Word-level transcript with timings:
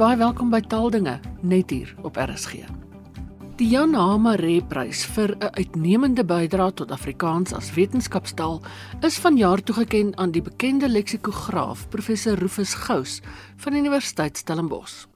Baie 0.00 0.16
welkom 0.16 0.48
by 0.48 0.62
Taaldinge 0.64 1.18
net 1.44 1.74
hier 1.74 1.90
op 2.08 2.16
RSG. 2.16 2.62
Die 3.60 3.66
Jan 3.68 3.92
Hamaree 3.92 4.62
Prys 4.64 5.02
vir 5.12 5.34
'n 5.36 5.50
uitnemende 5.60 6.24
bydrae 6.24 6.72
tot 6.72 6.90
Afrikaans 6.90 7.52
as 7.52 7.68
wetenskapstaal 7.74 8.62
is 9.04 9.18
vanjaar 9.18 9.60
toegekend 9.60 10.16
aan 10.16 10.30
die 10.30 10.42
bekende 10.42 10.88
leksikograaf 10.88 11.88
professor 11.88 12.38
Rufus 12.38 12.74
Gous 12.74 13.20
van 13.56 13.74
Universiteit 13.74 14.36
Stellenbosch. 14.36 15.06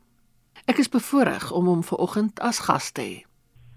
Ek 0.67 0.79
is 0.79 0.89
bevoorreg 0.89 1.51
om 1.53 1.67
hom 1.67 1.83
vanoggend 1.83 2.41
as 2.41 2.59
gas 2.59 2.93
te 2.93 3.03
hê. 3.03 3.25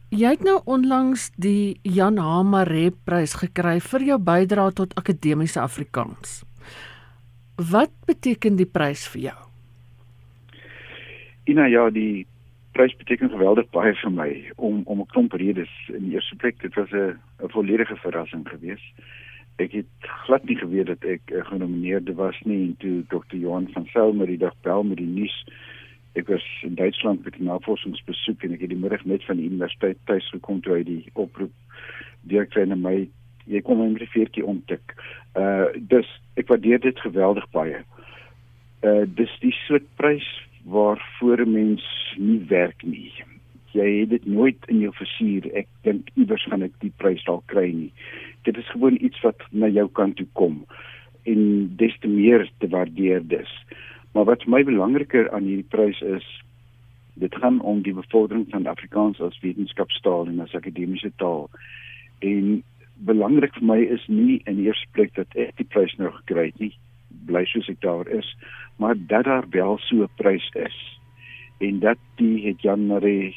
Jy 0.09 0.29
het 0.29 0.43
nou 0.43 0.61
onlangs 0.65 1.31
die 1.37 1.79
Jan 1.83 2.17
Hamaree 2.17 2.91
Prys 2.91 3.33
gekry 3.33 3.79
vir 3.79 4.03
jou 4.03 4.19
bydrae 4.19 4.73
tot 4.73 4.95
akademiese 4.95 5.61
Afrikaans. 5.61 6.43
Wat 7.55 7.91
beteken 8.05 8.55
die 8.55 8.65
prys 8.65 9.07
vir 9.07 9.21
jou? 9.21 9.46
Ina 11.47 11.65
ja, 11.71 11.89
die 11.89 12.25
prys 12.75 12.95
beteken 12.99 13.31
geweldig 13.31 13.69
baie 13.71 13.93
vir 13.95 14.11
my 14.11 14.31
om 14.55 14.81
om 14.85 14.99
'n 15.01 15.11
klomp 15.13 15.33
redes. 15.33 15.71
In 15.87 16.09
die 16.09 16.15
eerste 16.19 16.35
plek, 16.35 16.59
dit 16.61 16.73
was 16.75 16.91
'n 16.91 17.15
'n 17.43 17.49
volledige 17.55 17.95
verrassing 17.95 18.43
geweest. 18.49 18.91
Ek 19.57 19.71
het 19.71 20.09
glad 20.25 20.43
nie 20.43 20.57
geweet 20.57 20.85
dat 20.87 21.03
ek 21.03 21.21
uh, 21.31 21.45
genomineerd 21.45 22.13
was 22.13 22.35
nie 22.43 22.61
en 22.67 22.75
toe 22.77 23.03
Dr. 23.07 23.37
Johan 23.37 23.67
van 23.73 23.85
Sail 23.85 24.13
met 24.13 24.27
die 24.27 24.37
dag 24.37 24.53
bel 24.61 24.83
met 24.83 24.97
die 24.97 25.07
nuus. 25.07 25.45
Ek 26.13 26.27
was 26.27 26.45
in 26.61 26.75
Duitsland 26.75 27.23
met 27.23 27.39
'n 27.39 27.43
navorsingsbesoek 27.43 28.43
en 28.43 28.53
ek 28.53 28.59
het 28.59 28.69
die 28.69 28.83
middag 28.83 29.05
net 29.05 29.23
van 29.23 29.37
die 29.37 29.49
universiteit 29.49 29.97
tuis 30.05 30.29
gekom 30.29 30.61
toe 30.61 30.73
hy 30.73 30.83
die 30.83 31.05
oproep 31.13 31.51
direk 32.21 32.55
na 32.55 32.75
my 32.75 33.07
jy 33.45 33.61
kom 33.61 33.81
in 33.81 33.93
die 33.93 34.09
veertjie 34.09 34.45
ontdek. 34.45 34.95
Uh 35.35 35.65
dus 35.79 36.07
ek 36.35 36.47
waardeer 36.47 36.79
dit 36.79 36.99
geweldig 36.99 37.49
baie. 37.49 37.79
Uh 38.83 39.05
dis 39.07 39.39
die 39.39 39.55
soort 39.65 39.87
prys 39.95 40.27
waarvoor 40.67 41.41
'n 41.41 41.51
mens 41.51 41.83
nie 42.17 42.39
werk 42.47 42.83
nie. 42.83 43.11
Jy 43.71 43.99
het 43.99 44.09
dit 44.09 44.25
nooit 44.25 44.57
in 44.65 44.79
jou 44.79 44.93
versuur. 44.93 45.53
Ek 45.55 45.67
dink 45.81 46.09
iewers 46.13 46.43
gaan 46.43 46.61
ek 46.61 46.73
die 46.79 46.93
prys 46.97 47.23
dalk 47.23 47.45
kry 47.45 47.71
nie. 47.71 47.91
Dit 48.43 48.57
is 48.57 48.69
gewoon 48.69 48.97
iets 49.01 49.21
wat 49.21 49.41
na 49.51 49.67
jou 49.67 49.87
kant 49.87 50.15
toe 50.15 50.27
kom 50.33 50.65
en 51.23 51.71
des 51.75 51.97
te 51.99 52.07
meer 52.07 52.49
te 52.57 52.67
waardeer 52.67 53.27
dis. 53.27 53.51
Maar 54.13 54.25
wat 54.25 54.43
vir 54.43 54.51
my 54.51 54.63
belangriker 54.63 55.31
aan 55.31 55.43
hierdie 55.43 55.69
prys 55.69 56.01
is, 56.01 56.25
dit 57.13 57.35
gaan 57.35 57.61
om 57.61 57.81
die 57.81 57.93
bevordering 57.93 58.47
van 58.49 58.67
Afrikaans 58.67 59.21
as 59.21 59.39
wetenskapstaal 59.39 60.27
en 60.27 60.39
as 60.39 60.55
akademiese 60.55 61.11
taal. 61.15 61.49
En 62.19 62.63
belangrik 62.95 63.53
vir 63.53 63.63
my 63.63 63.79
is 63.97 64.07
nie 64.07 64.41
in 64.45 64.63
eerste 64.63 64.87
plek 64.91 65.13
dat 65.15 65.27
ek 65.35 65.55
die 65.57 65.69
prys 65.69 65.95
nou 65.97 66.11
gekry 66.11 66.45
het 66.45 66.59
nie, 66.59 66.73
bly 67.25 67.45
soos 67.45 67.69
ek 67.69 67.81
daar 67.81 68.07
is, 68.07 68.37
maar 68.77 68.95
dat 68.97 69.25
daar 69.25 69.49
wel 69.49 69.77
so 69.77 70.03
'n 70.03 70.09
prys 70.15 70.49
is 70.53 70.77
en 71.59 71.79
dat 71.79 71.97
die 72.15 72.47
het 72.47 72.61
Jan 72.61 72.87
Marie 72.87 73.35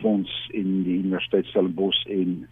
fonds 0.00 0.48
in 0.50 0.82
die 0.82 0.98
Universiteit 0.98 1.46
Stellenbosch 1.46 2.06
en 2.06 2.48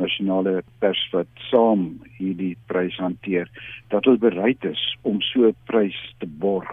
nasionale 0.00 0.62
pers 0.80 1.02
wat 1.12 1.28
saam 1.50 2.00
hierdie 2.16 2.56
prys 2.66 2.96
hanteer 2.96 3.50
dat 3.92 4.04
hulle 4.04 4.18
bereid 4.18 4.64
is 4.64 4.80
om 5.02 5.20
so 5.20 5.48
'n 5.48 5.56
prys 5.68 5.98
te 6.18 6.26
borg 6.26 6.72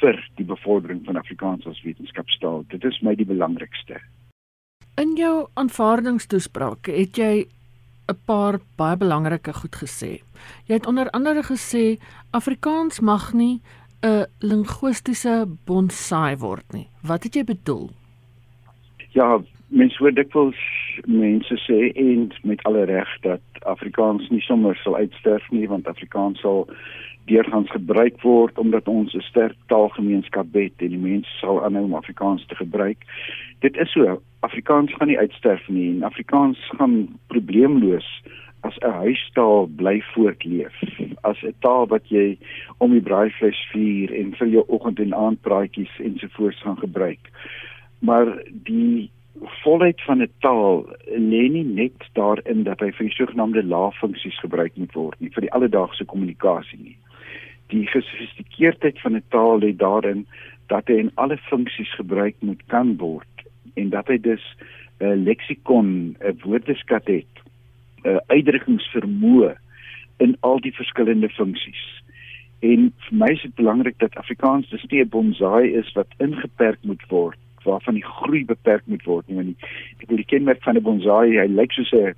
vir 0.00 0.18
die 0.36 0.44
bevordering 0.44 1.04
van 1.04 1.16
Afrikaans 1.16 1.66
as 1.66 1.82
wetenskapstaal. 1.82 2.64
Dit 2.68 2.84
is 2.84 3.00
my 3.02 3.14
die 3.14 3.26
belangrikste. 3.26 4.00
In 4.96 5.16
jou 5.16 5.48
aanvaardingstoespraak 5.54 6.86
het 6.86 7.16
jy 7.16 7.46
'n 8.08 8.18
paar 8.26 8.58
baie 8.76 8.96
belangrike 8.96 9.52
goed 9.52 9.76
gesê. 9.76 10.20
Jy 10.66 10.74
het 10.74 10.86
onder 10.86 11.10
andere 11.10 11.42
gesê 11.42 11.98
Afrikaans 12.30 13.00
mag 13.00 13.32
nie 13.32 13.60
'n 14.02 14.26
linguistiese 14.38 15.46
bonsai 15.64 16.36
word 16.36 16.72
nie. 16.72 16.88
Wat 17.02 17.22
het 17.22 17.34
jy 17.34 17.44
bedoel? 17.44 17.90
Ja, 19.12 19.40
mense 19.68 19.96
hoor 19.98 20.12
dikwels 20.12 20.60
mense 21.06 21.56
sê 21.66 21.92
en 21.94 22.32
met 22.42 22.62
alle 22.62 22.84
reg 22.84 23.08
dat 23.20 23.40
Afrikaans 23.62 24.28
nie 24.28 24.40
sommer 24.40 24.76
sal 24.76 24.96
uitsterf 24.96 25.50
nie 25.50 25.68
want 25.68 25.88
Afrikaans 25.88 26.40
sal 26.40 26.68
deurgangs 27.24 27.70
gebruik 27.70 28.20
word 28.22 28.58
omdat 28.58 28.88
ons 28.88 29.14
'n 29.14 29.20
sterk 29.20 29.56
taalgemeenskap 29.66 30.46
het 30.52 30.72
en 30.78 30.88
die 30.88 31.04
mense 31.10 31.30
sal 31.40 31.64
aanhou 31.64 31.84
om 31.84 31.94
Afrikaans 31.94 32.46
te 32.46 32.54
gebruik. 32.54 32.98
Dit 33.60 33.76
is 33.76 33.92
so, 33.92 34.20
Afrikaans 34.40 34.92
gaan 34.94 35.08
nie 35.08 35.18
uitsterf 35.18 35.68
nie 35.68 35.90
en 35.90 36.02
Afrikaans 36.02 36.58
gaan 36.78 37.08
probleemloos 37.26 38.08
as 38.60 38.76
'n 38.78 38.90
huistaal 38.90 39.68
bly 39.76 40.00
voortleef. 40.12 40.74
As 41.22 41.42
'n 41.42 41.54
taal 41.60 41.86
wat 41.86 42.08
jy 42.08 42.38
om 42.78 42.90
die 42.90 43.00
braaivleis 43.00 43.68
vier 43.72 44.12
en 44.12 44.34
vir 44.34 44.48
jou 44.48 44.64
oggend 44.66 44.98
en 44.98 45.14
aand 45.14 45.40
praatjies 45.40 45.94
ensovoorts 45.98 46.62
gaan 46.62 46.78
gebruik. 46.78 47.30
Maar 47.98 48.42
die 48.52 49.10
volheid 49.62 50.02
van 50.02 50.22
'n 50.22 50.32
taal 50.40 50.86
lê 51.06 51.48
nie 51.50 51.64
net 51.64 51.98
daarin 52.12 52.62
dat 52.62 52.80
hy 52.80 52.90
vir 52.92 53.10
sogenaamde 53.10 53.64
laagfunksies 53.64 54.38
gebruik 54.38 54.76
moet 54.76 54.92
word 54.92 55.20
nie, 55.20 55.30
vir 55.30 55.40
die 55.40 55.52
alledaagse 55.52 56.04
kommunikasie 56.04 56.78
nie. 56.78 56.96
Die 57.72 57.86
gesofistikeerdheid 57.86 59.00
van 59.00 59.16
'n 59.16 59.24
taal 59.28 59.58
lê 59.60 59.76
daarin 59.76 60.26
dat 60.66 60.86
hy 60.86 60.98
in 61.04 61.10
alle 61.14 61.36
funksies 61.36 61.94
gebruik 61.94 62.36
moet 62.40 62.62
kan 62.66 62.96
word 62.96 63.34
en 63.74 63.90
dat 63.90 64.06
hy 64.08 64.18
dus 64.18 64.44
'n 65.00 65.04
uh, 65.04 65.16
leksikon, 65.16 66.16
'n 66.20 66.38
woordeskat 66.44 67.06
het, 67.06 67.32
'n 68.04 68.08
uh, 68.08 68.16
uitdrukkingsvermoë 68.26 69.54
in 70.16 70.36
al 70.40 70.60
die 70.60 70.74
verskillende 70.74 71.28
funksies. 71.28 72.02
En 72.60 72.92
vir 73.06 73.16
my 73.18 73.30
is 73.32 73.42
dit 73.42 73.54
belangrik 73.54 73.98
dat 73.98 74.16
Afrikaans 74.16 74.68
dus 74.68 74.84
nie 74.84 75.02
'n 75.02 75.08
bonsai 75.08 75.74
is 75.80 75.92
wat 75.92 76.14
ingeperk 76.18 76.78
moet 76.82 77.02
word, 77.08 77.38
waarvan 77.64 77.94
die 77.94 78.04
groei 78.04 78.44
beperk 78.44 78.86
moet 78.86 79.04
word 79.04 79.28
nie, 79.28 79.36
want 79.36 79.58
die 79.98 80.06
wil 80.08 80.16
die 80.16 80.32
kenmerk 80.32 80.62
van 80.62 80.76
'n 80.76 80.82
bonsai, 80.82 81.38
hy 81.38 81.46
lyk 81.46 81.72
soos 81.72 81.92
'n 81.92 82.14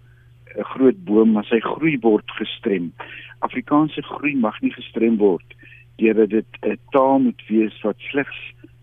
'n 0.56 0.71
groot 0.72 1.05
boom, 1.05 1.33
maar 1.33 1.44
sy 1.44 1.61
groei 1.61 1.99
word 2.00 2.31
gestrem. 2.41 2.93
Afrikaanse 3.39 4.03
groei 4.03 4.37
mag 4.37 4.61
nie 4.62 4.72
gestrem 4.72 5.17
word 5.17 5.56
deurdat 5.97 6.31
dit 6.31 6.53
'n 6.62 6.78
taal 6.91 7.19
moet 7.19 7.43
wees 7.49 7.83
wat 7.83 7.99
slegs 8.11 8.39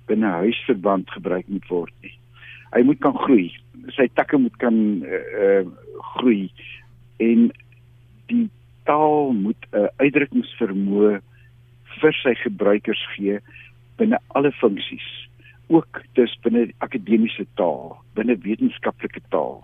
binne 0.07 0.27
huisverband 0.27 1.09
gebruik 1.11 1.47
moet 1.47 1.67
word 1.67 1.93
nie 2.01 2.17
hy 2.73 2.81
moet 2.87 3.01
kan 3.03 3.17
groei. 3.25 3.51
Sy 3.93 4.07
takke 4.17 4.39
moet 4.41 4.55
kan 4.61 4.77
uh, 5.05 5.23
uh 5.45 5.65
groei 6.13 6.49
en 7.23 7.49
die 8.31 8.47
taal 8.87 9.31
moet 9.37 9.67
'n 9.71 9.85
uh, 9.85 9.89
uitdrukkingsvermoë 10.01 11.13
vir 12.01 12.17
sy 12.21 12.33
gebruikers 12.41 13.03
gee 13.15 13.39
binne 13.97 14.17
alle 14.35 14.51
funksies, 14.51 15.05
ook 15.69 16.01
dus 16.17 16.33
binne 16.43 16.71
akademiese 16.85 17.45
taal, 17.55 17.97
binne 18.17 18.35
wetenskaplike 18.41 19.21
taal. 19.29 19.61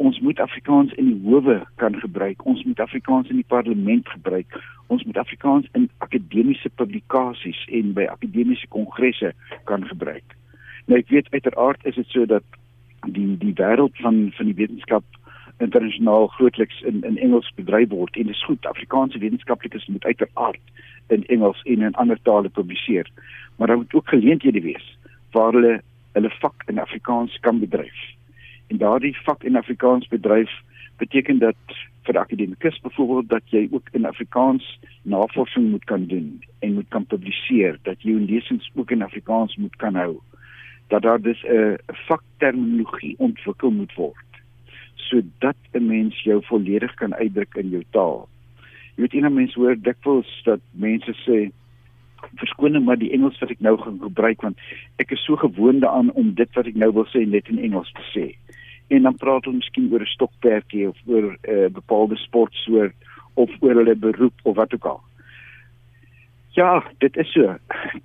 Ons 0.00 0.20
moet 0.24 0.40
Afrikaans 0.40 0.92
in 0.96 1.10
die 1.10 1.20
howe 1.28 1.58
kan 1.76 1.96
gebruik. 2.00 2.44
Ons 2.48 2.62
moet 2.64 2.80
Afrikaans 2.80 3.28
in 3.28 3.36
die 3.36 3.48
parlement 3.52 4.08
gebruik. 4.08 4.54
Ons 4.88 5.02
moet 5.04 5.18
Afrikaans 5.20 5.66
in 5.76 5.90
akademiese 5.98 6.70
publikasies 6.80 7.58
en 7.68 7.90
by 7.98 8.06
akademiese 8.08 8.68
kongresse 8.72 9.34
kan 9.68 9.84
gebruik. 9.90 10.36
Nou 10.88 10.96
ek 11.02 11.12
weet 11.12 11.28
uiteraard 11.34 11.84
is 11.90 11.98
dit 12.00 12.08
so 12.14 12.24
dat 12.30 12.46
die 13.12 13.36
die 13.42 13.52
wêreld 13.58 14.00
van 14.00 14.22
van 14.36 14.48
die 14.48 14.56
wetenskap 14.56 15.04
internasionaal 15.66 16.30
grootliks 16.36 16.80
in 16.88 17.02
in 17.10 17.18
Engels 17.26 17.50
bedryf 17.58 17.92
word 17.92 18.16
en 18.16 18.30
dit 18.30 18.36
is 18.36 18.44
goed 18.48 18.68
Afrikaanse 18.70 19.20
wetenskaplikes 19.20 19.84
moet 19.92 20.08
uiteraard 20.08 20.72
in 21.16 21.26
Engels 21.36 21.60
en 21.74 21.84
in 21.90 21.98
ander 22.04 22.22
tale 22.22 22.48
publiseer. 22.48 23.10
Maar 23.56 23.68
daar 23.68 23.82
moet 23.82 23.94
ook 23.94 24.08
geleenthede 24.08 24.64
wees 24.64 24.88
waar 25.36 25.52
hulle 25.52 25.76
hulle 26.16 26.32
vak 26.40 26.64
in 26.72 26.80
Afrikaans 26.80 27.36
kan 27.44 27.60
bedryf. 27.60 28.00
En 28.70 28.78
daardie 28.78 29.16
vak 29.26 29.44
in 29.44 29.58
Afrikaans 29.58 30.08
bedryf 30.08 30.50
beteken 31.02 31.38
dat 31.42 31.78
vir 32.06 32.18
akademikus 32.18 32.80
byvoorbeeld 32.80 33.28
dat 33.28 33.54
jy 33.54 33.68
ook 33.70 33.88
in 33.92 34.06
Afrikaans 34.06 34.78
navorsing 35.02 35.70
moet 35.70 35.84
kan 35.84 36.06
doen 36.06 36.42
en 36.58 36.74
moet 36.74 36.88
kan 36.88 37.06
publiseer, 37.06 37.78
dat 37.82 38.02
jy 38.02 38.14
jou 38.14 38.20
lesings 38.24 38.70
ook 38.74 38.90
in 38.90 39.02
Afrikaans 39.02 39.56
moet 39.56 39.76
kan 39.76 39.94
hou 39.94 40.20
dat 40.90 41.02
daar 41.02 41.20
dus 41.20 41.42
'n 41.42 41.78
vakterminologie 42.08 43.14
ontwikkel 43.18 43.70
moet 43.70 43.94
word 43.94 44.30
sodat 44.94 45.56
'n 45.72 45.86
mens 45.86 46.22
jou 46.22 46.44
volledig 46.44 46.94
kan 46.94 47.14
uitdruk 47.14 47.54
in 47.54 47.68
jou 47.68 47.84
taal. 47.90 48.28
Jy 48.94 49.02
weet 49.02 49.12
enige 49.12 49.34
mens 49.34 49.54
hoor 49.54 49.76
dikwels 49.80 50.40
dat 50.44 50.60
mense 50.70 51.14
sê 51.26 51.50
verskoning 52.34 52.84
maar 52.84 52.98
die 52.98 53.12
Engels 53.12 53.38
wat 53.38 53.50
ek 53.50 53.60
nou 53.60 53.76
gaan 53.78 53.98
gebruik 54.02 54.42
want 54.42 54.58
ek 54.96 55.10
is 55.10 55.24
so 55.24 55.36
gewoond 55.36 55.80
daaraan 55.80 56.12
om 56.12 56.34
dit 56.34 56.54
wat 56.54 56.66
ek 56.66 56.74
nou 56.74 56.92
wil 56.92 57.06
sê 57.06 57.26
net 57.26 57.48
in 57.48 57.58
Engels 57.58 57.92
te 57.92 58.04
sê. 58.14 58.26
En 58.90 59.02
dan 59.06 59.16
praat 59.16 59.46
ons 59.46 59.56
miskien 59.56 59.92
oor 59.92 60.02
'n 60.02 60.14
stokperdjie 60.16 60.88
of 60.88 60.98
oor 61.06 61.30
'n 61.32 61.38
uh, 61.50 61.68
bepaalde 61.70 62.16
sportsoort 62.16 62.94
of 63.34 63.50
oor 63.60 63.74
hulle 63.74 63.94
beroep 63.94 64.34
of 64.42 64.56
wat 64.56 64.74
ook 64.74 64.84
al. 64.84 65.00
Ja, 66.50 66.84
dit 66.98 67.16
is 67.16 67.32
so. 67.32 67.56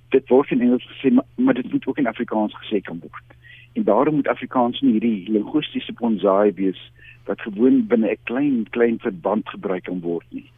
Dit 0.10 0.30
word 0.30 0.52
in 0.52 0.62
Engels 0.62 0.86
gesê, 0.92 1.12
maar, 1.14 1.26
maar 1.36 1.54
dit 1.54 1.72
moet 1.72 1.88
ook 1.88 1.98
in 1.98 2.08
Afrikaans 2.08 2.54
gesê 2.62 2.82
kan 2.82 3.00
word. 3.00 3.38
En 3.74 3.84
daarom 3.84 4.16
moet 4.16 4.28
Afrikaans 4.28 4.82
nie 4.82 4.92
hierdie 4.92 5.32
linguistiese 5.32 5.94
bonsai 5.94 6.54
wees 6.54 6.92
wat 7.26 7.42
gewoon 7.42 7.88
binne 7.88 8.12
'n 8.12 8.18
klein 8.24 8.70
klein 8.70 9.00
verband 9.00 9.50
gebruik 9.50 9.84
kan 9.84 10.00
word 10.02 10.26
nie. 10.30 10.50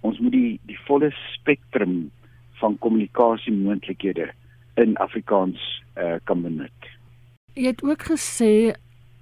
Ons 0.00 0.18
moet 0.18 0.32
die 0.32 0.60
die 0.66 0.78
volle 0.86 1.10
spektrum 1.10 2.10
van 2.52 2.78
kommunikasie 2.78 3.52
moontlikhede 3.52 4.30
in 4.74 4.96
Afrikaans 4.96 5.82
uh, 5.98 6.16
kan 6.24 6.42
benut. 6.42 6.80
Jy 7.54 7.66
het 7.66 7.82
ook 7.82 8.02
gesê 8.02 8.74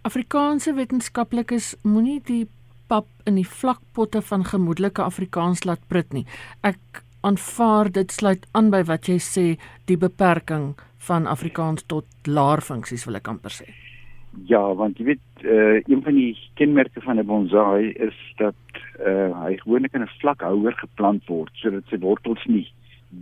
Afrikaanse 0.03 0.73
wetenskaplikes 0.75 1.77
moenie 1.87 2.19
die 2.27 2.49
pap 2.91 3.07
in 3.31 3.37
die 3.39 3.47
vlakpotte 3.47 4.19
van 4.27 4.43
gemoedelike 4.45 5.05
Afrikaans 5.05 5.63
laat 5.69 5.85
prut 5.87 6.11
nie. 6.17 6.25
Ek 6.67 7.03
aanvaar 7.23 7.91
dit 7.95 8.11
sluit 8.11 8.49
aan 8.59 8.73
by 8.75 8.81
wat 8.89 9.07
jy 9.07 9.21
sê 9.23 9.45
die 9.87 9.97
beperking 9.97 10.73
van 11.07 11.29
Afrikaans 11.31 11.87
tot 11.87 12.27
laer 12.27 12.65
funksies 12.67 13.07
wil 13.07 13.21
ek 13.21 13.31
amper 13.31 13.55
sê. 13.55 13.69
Ja, 14.51 14.65
want 14.75 14.99
jy 14.99 15.13
weet 15.13 15.47
uh, 15.47 15.79
een 15.87 16.03
van 16.03 16.19
die 16.19 16.35
kenmerke 16.59 17.05
van 17.07 17.23
'n 17.23 17.27
bonsai 17.27 17.95
is 17.95 18.19
dat 18.43 18.59
uh, 18.99 19.31
hy 19.45 19.55
gewoonlik 19.63 19.95
in 19.95 20.03
'n 20.03 20.15
vlak 20.19 20.43
houer 20.43 20.75
geplant 20.83 21.23
word 21.31 21.55
sodat 21.63 21.87
sy 21.87 22.03
wortels 22.03 22.43
nie 22.47 22.67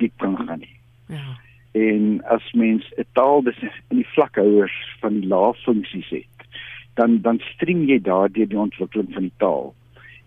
diep 0.00 0.17
kan 0.17 0.37
gaan 0.37 0.65
nie. 0.65 0.77
Ja. 1.12 1.37
En 1.77 2.25
as 2.25 2.53
mens 2.53 2.88
'n 2.97 3.05
taal 3.12 3.43
dis 3.43 3.61
in 3.62 4.00
die 4.00 4.12
vlak 4.17 4.37
houers 4.37 4.77
van 5.00 5.21
die 5.21 5.29
lae 5.29 5.53
funksies 5.61 6.09
het, 6.09 6.39
dan 6.94 7.20
dan 7.20 7.38
strem 7.38 7.84
jy 7.88 8.00
daardeur 8.00 8.48
die 8.48 8.58
ontwikkeling 8.58 9.12
van 9.12 9.28
die 9.28 9.37
taal. 9.37 9.75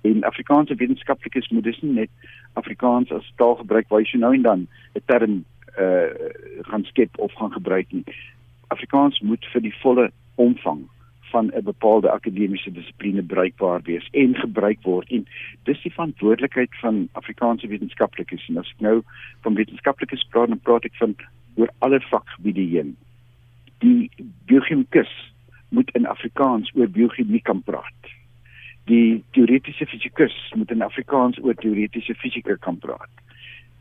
En 0.02 0.24
Afrikaanse 0.24 0.76
wetenskaplikes 0.76 1.50
moet 1.50 1.64
dus 1.64 1.82
nie 1.82 1.94
net 1.94 2.10
Afrikaans 2.54 3.12
as 3.12 3.34
taal 3.36 3.56
gebruik 3.56 3.88
waar 3.90 4.02
jy 4.02 4.20
nou 4.20 4.34
en 4.34 4.42
dan 4.42 4.68
'n 4.96 5.06
term 5.06 5.44
uh 5.78 6.10
gaan 6.70 6.84
skep 6.84 7.18
of 7.18 7.34
gaan 7.34 7.52
gebruik 7.52 7.92
nie. 7.92 8.04
Afrikaans 8.68 9.20
moet 9.20 9.46
vir 9.54 9.62
die 9.62 9.76
volle 9.82 10.12
omvang 10.36 10.84
van 11.34 11.52
'n 11.54 11.64
bepaalde 11.64 12.10
akademiese 12.12 12.72
dissipline 12.72 13.24
bruikbaar 13.24 13.82
wees 13.82 14.08
en 14.12 14.36
gebruik 14.36 14.82
word 14.82 15.10
en 15.10 15.28
dis 15.64 15.82
die 15.82 15.94
verantwoordelikheid 15.94 16.70
van 16.82 17.08
Afrikaanse 17.12 17.68
wetenskaplikes 17.68 18.48
en 18.50 18.58
as 18.58 18.74
ek 18.76 18.82
nou 18.88 19.02
van 19.42 19.54
wetenskaplikes 19.54 20.28
praat 20.30 20.48
dan 20.48 20.60
praat 20.60 20.86
ek 20.86 20.96
van 20.96 21.16
oor 21.56 21.70
alle 21.80 22.00
vakgebiede 22.02 22.66
heen. 22.74 22.96
Die 23.78 24.12
biochemikus 24.46 25.33
moet 25.74 25.90
in 25.98 26.06
Afrikaans 26.06 26.72
oor 26.78 26.90
biochemie 26.90 27.42
kan 27.42 27.62
praat. 27.66 28.12
Die 28.90 29.24
teoretiese 29.36 29.88
fisikus 29.90 30.36
moet 30.56 30.72
in 30.72 30.84
Afrikaans 30.86 31.40
oor 31.42 31.56
teoretiese 31.56 32.16
fisika 32.20 32.56
kan 32.60 32.78
praat. 32.78 33.10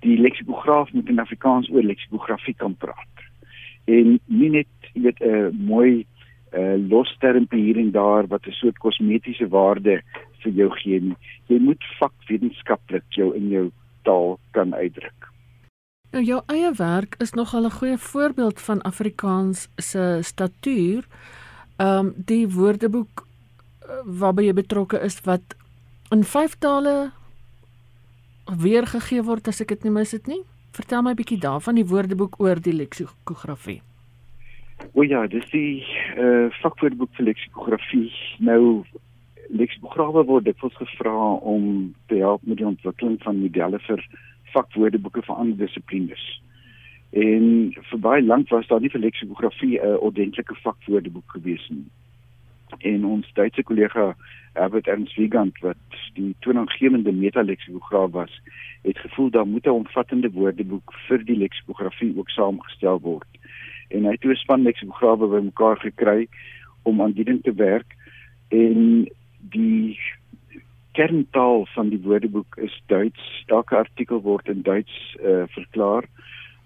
Die 0.06 0.17
leksikograaf 0.19 0.93
moet 0.93 1.11
in 1.11 1.21
Afrikaans 1.23 1.69
oor 1.71 1.85
leksikografie 1.85 2.55
kan 2.56 2.77
praat. 2.79 3.27
En 3.85 4.19
nie 4.27 4.50
net 4.50 4.93
weet 4.94 5.21
'n 5.21 5.35
uh, 5.35 5.50
mooi 5.50 6.06
uh, 6.55 6.77
lostermpie 6.89 7.62
hier 7.62 7.79
en 7.79 7.91
daar 7.91 8.27
wat 8.27 8.47
'n 8.47 8.59
soort 8.61 8.79
kosmetiese 8.79 9.49
waarde 9.49 10.03
vir 10.43 10.53
jou 10.53 10.71
gee 10.71 11.00
nie. 11.00 11.17
Jy 11.47 11.59
moet 11.59 11.85
vakwetenskaplik 11.99 13.05
jou 13.09 13.35
in 13.37 13.49
jou 13.49 13.71
taal 14.03 14.38
kan 14.50 14.75
uitdruk. 14.75 15.29
Nou 16.12 16.25
jou 16.25 16.43
eie 16.47 16.73
werk 16.77 17.15
is 17.19 17.33
nogal 17.33 17.65
'n 17.65 17.79
goeie 17.79 17.99
voorbeeld 17.99 18.61
van 18.61 18.83
Afrikaans 18.83 19.69
se 19.77 20.19
statuur. 20.21 21.06
Ehm 21.82 22.06
um, 22.06 22.12
die 22.31 22.46
woordeboek 22.46 23.25
uh, 23.25 24.02
waarby 24.20 24.46
jy 24.46 24.55
betrokke 24.55 25.00
is 25.02 25.19
wat 25.26 25.56
in 26.14 26.23
vyf 26.23 26.55
tale 26.62 27.11
weergegee 28.64 29.23
word 29.26 29.49
as 29.50 29.62
ek 29.64 29.73
dit 29.75 29.87
nie 29.87 29.94
mis 29.96 30.12
het 30.14 30.29
nie. 30.31 30.43
Vertel 30.76 31.02
my 31.02 31.12
'n 31.12 31.20
bietjie 31.20 31.40
daarvan 31.40 31.81
die 31.81 31.88
woordeboek 31.93 32.38
oor 32.38 32.61
die 32.61 32.76
leksikografie. 32.76 33.81
O 34.94 35.02
ja, 35.02 35.26
dis 35.26 35.49
die 35.50 35.82
uh, 36.19 36.50
vakwoordeboek 36.62 37.11
vir 37.17 37.26
leksikografie. 37.31 38.11
Nou 38.38 38.85
leksikograwe 39.50 40.25
word 40.26 40.44
dikwels 40.44 40.76
gevra 40.81 41.17
om 41.55 41.94
te 42.08 42.23
help 42.23 42.43
met 42.46 42.58
die 42.62 42.67
ontwikkeling 42.67 43.19
van 43.23 43.43
modelle 43.43 43.78
vir 43.88 44.06
vakwoordeboeke 44.55 45.23
vir 45.26 45.35
ander 45.37 45.67
dissiplines. 45.67 46.25
En 47.12 47.73
vir 47.91 47.99
baie 48.00 48.23
lank 48.23 48.49
was 48.49 48.67
daar 48.67 48.81
nie 48.81 48.91
vir 48.91 49.00
leksikografie 49.00 49.81
'n 49.81 49.99
ordentlike 50.00 50.55
vakwoordeboek 50.55 51.31
gewees 51.37 51.69
nie. 51.69 51.85
En 52.79 53.05
ons 53.05 53.32
Duitse 53.35 53.62
kollega 53.62 54.17
Herbert 54.53 54.87
Ernst 54.87 55.17
Wiegand 55.17 55.59
wat 55.61 55.76
die 56.14 56.35
toenaamgewende 56.41 57.12
metalexikograaf 57.12 58.11
was, 58.11 58.41
het 58.82 58.99
gevoel 58.99 59.31
daar 59.31 59.47
moet 59.47 59.67
'n 59.67 59.70
omvattende 59.85 60.31
woordeboek 60.31 60.93
vir 61.09 61.25
die 61.25 61.37
leksikografie 61.37 62.17
ook 62.17 62.31
saamgestel 62.31 63.00
word 63.00 63.29
en 63.93 64.06
hy 64.06 64.14
het 64.17 64.25
twee 64.25 64.38
span 64.41 64.64
leksikograwe 64.67 65.29
bymekaar 65.29 65.81
gekry 65.82 66.26
om 66.88 67.03
aan 67.03 67.14
die 67.17 67.26
ding 67.29 67.43
te 67.44 67.55
werk 67.59 67.97
en 68.55 69.06
die 69.55 69.99
kerntaal 70.97 71.64
van 71.73 71.88
die 71.88 72.00
woordeboek 72.05 72.59
is 72.61 72.75
Duits. 72.93 73.23
Elke 73.47 73.79
artikel 73.81 74.20
word 74.25 74.49
in 74.53 74.61
Duits 74.67 74.97
uh, 75.20 75.44
verklaar, 75.55 76.05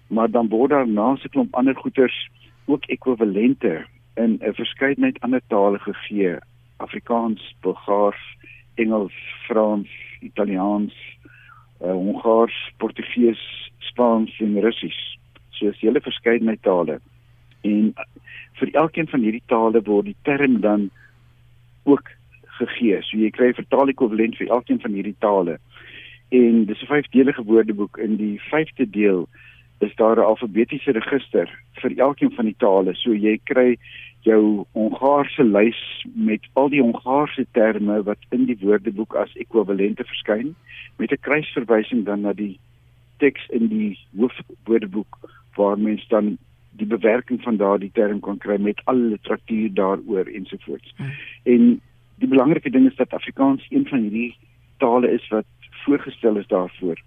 maar 0.07 0.31
dan 0.31 0.47
word 0.49 0.69
daar 0.69 0.87
na 0.87 1.13
'n 1.13 1.29
klomp 1.29 1.55
ander 1.55 1.75
goeters 1.75 2.29
ook 2.65 2.85
ekwivalente 2.85 3.85
in 4.15 4.39
'n 4.41 4.53
verskeidenheid 4.53 5.19
ander 5.19 5.41
tale 5.47 5.79
gegee. 5.79 6.37
Afrikaans, 6.77 7.55
Bulgaars, 7.61 8.37
Engels, 8.75 9.13
Frans, 9.45 9.89
Italiaans, 10.19 10.93
uh, 11.81 11.91
Hongaars, 11.91 12.71
Portugees, 12.77 13.71
Spaans 13.77 14.39
en 14.39 14.59
Russies. 14.59 15.19
So 15.49 15.67
is 15.67 15.79
hele 15.79 16.01
verskeidenheid 16.01 16.61
tale 16.61 17.01
en 17.61 17.93
vir 18.59 18.73
elkeen 18.73 19.09
van 19.11 19.23
hierdie 19.25 19.45
tale 19.51 19.81
word 19.85 20.09
die 20.09 20.19
term 20.27 20.59
dan 20.61 20.89
ook 21.83 22.11
gegee. 22.59 23.01
So 23.05 23.17
jy 23.17 23.29
kry 23.31 23.49
'n 23.49 23.61
vertaal 23.61 23.89
ekwivalent 23.93 24.37
vir 24.37 24.47
elkeen 24.47 24.81
van 24.81 24.93
hierdie 24.93 25.19
tale. 25.19 25.59
En 26.29 26.65
dis 26.65 26.81
'n 26.81 26.91
vyfdelige 26.93 27.43
woordeboek. 27.43 27.97
In 27.97 28.17
die 28.17 28.39
vyfde 28.49 28.89
deel 28.89 29.27
is 29.79 29.95
daar 29.95 30.17
'n 30.17 30.29
alfabetiese 30.31 30.91
register 30.91 31.47
vir 31.73 31.91
elkeen 31.97 32.31
van 32.31 32.45
die 32.45 32.55
tale. 32.57 32.93
So 32.95 33.13
jy 33.13 33.39
kry 33.43 33.77
jou 34.21 34.65
Hongaarse 34.71 35.43
lys 35.43 36.05
met 36.15 36.41
al 36.53 36.69
die 36.69 36.81
Hongaarse 36.81 37.45
terme 37.51 38.03
wat 38.03 38.17
in 38.29 38.45
die 38.45 38.57
woordeboek 38.61 39.15
as 39.15 39.35
ekwivalente 39.35 40.03
verskyn 40.03 40.55
met 40.97 41.11
'n 41.11 41.21
kruisverwysing 41.21 42.05
dan 42.05 42.21
na 42.21 42.33
die 42.33 42.59
teks 43.17 43.47
in 43.49 43.67
die 43.67 43.97
hoofwoordeboek 44.17 45.17
waar 45.55 45.79
mens 45.79 46.07
dan 46.07 46.37
die 46.71 46.87
bewerking 46.87 47.41
van 47.41 47.57
daardie 47.57 47.91
term 47.93 48.19
kon 48.19 48.37
kry 48.37 48.57
met 48.61 48.81
al 48.85 48.95
die 48.95 49.09
literatuur 49.09 49.73
daaroor 49.73 50.25
ensovoorts. 50.25 50.93
Hmm. 50.97 51.11
En 51.43 51.81
die 52.15 52.27
belangrike 52.27 52.69
ding 52.69 52.89
is 52.89 52.95
dat 52.95 53.13
Afrikaans 53.13 53.65
een 53.69 53.87
van 53.87 53.99
hierdie 53.99 54.35
tale 54.77 55.11
is 55.11 55.27
wat 55.27 55.45
voorgestel 55.85 56.37
is 56.37 56.47
daarvoor. 56.47 57.01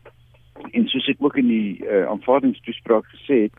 En 0.71 0.89
soos 0.89 1.09
ek 1.09 1.23
ook 1.25 1.37
in 1.37 1.49
die 1.49 1.85
uh, 1.85 2.07
aanvaardingstoespraak 2.13 3.07
gesê 3.15 3.43
het, 3.49 3.53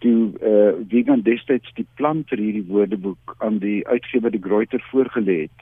toe 0.00 0.32
eh 0.40 0.50
uh, 0.50 0.72
Wigan 0.88 1.22
destyds 1.22 1.72
die 1.76 1.86
plan 1.94 2.22
vir 2.28 2.38
hierdie 2.38 2.66
woordeboek 2.68 3.34
aan 3.38 3.58
die 3.58 3.86
uitgewer 3.88 4.30
De 4.30 4.40
Gruyter 4.40 4.84
voorgelê 4.90 5.40
het. 5.40 5.58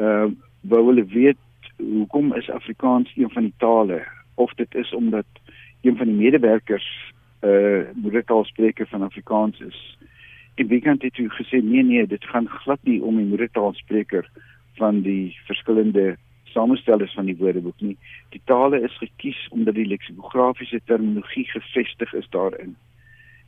Uh, 0.00 0.30
wou 0.60 0.86
hulle 0.86 1.04
weet 1.04 1.42
hoekom 1.76 2.34
is 2.34 2.50
Afrikaans 2.50 3.12
een 3.16 3.30
van 3.30 3.42
die 3.42 3.54
tale 3.58 4.00
of 4.34 4.54
dit 4.54 4.74
is 4.74 4.94
omdat 4.94 5.26
een 5.80 5.96
van 5.96 6.06
die 6.06 6.16
medewerkers 6.16 6.88
uh 7.44 7.84
moedertaalspreker 7.94 8.86
van 8.86 9.02
Afrikaans 9.02 9.60
is. 9.60 9.98
En 10.54 10.66
wie 10.66 10.80
kan 10.80 10.96
dit 10.96 11.14
gesê 11.14 11.60
nee 11.62 11.82
nee, 11.82 12.06
dit 12.06 12.24
gaan 12.24 12.48
glad 12.48 12.78
nie 12.82 13.02
om 13.02 13.16
die 13.16 13.26
moedertaalspreker 13.26 14.28
van 14.76 15.00
die 15.00 15.36
verskillende 15.44 16.16
samestellers 16.56 17.14
van 17.14 17.28
die 17.28 17.36
woordeboek 17.36 17.80
nie. 17.84 17.96
Die 18.34 18.42
tale 18.50 18.80
is 18.88 18.98
gekies 19.02 19.40
omdat 19.54 19.76
die 19.76 19.88
leksikografiese 19.92 20.80
terminologie 20.84 21.44
gevestig 21.52 22.14
is 22.20 22.28
daarin. 22.30 22.76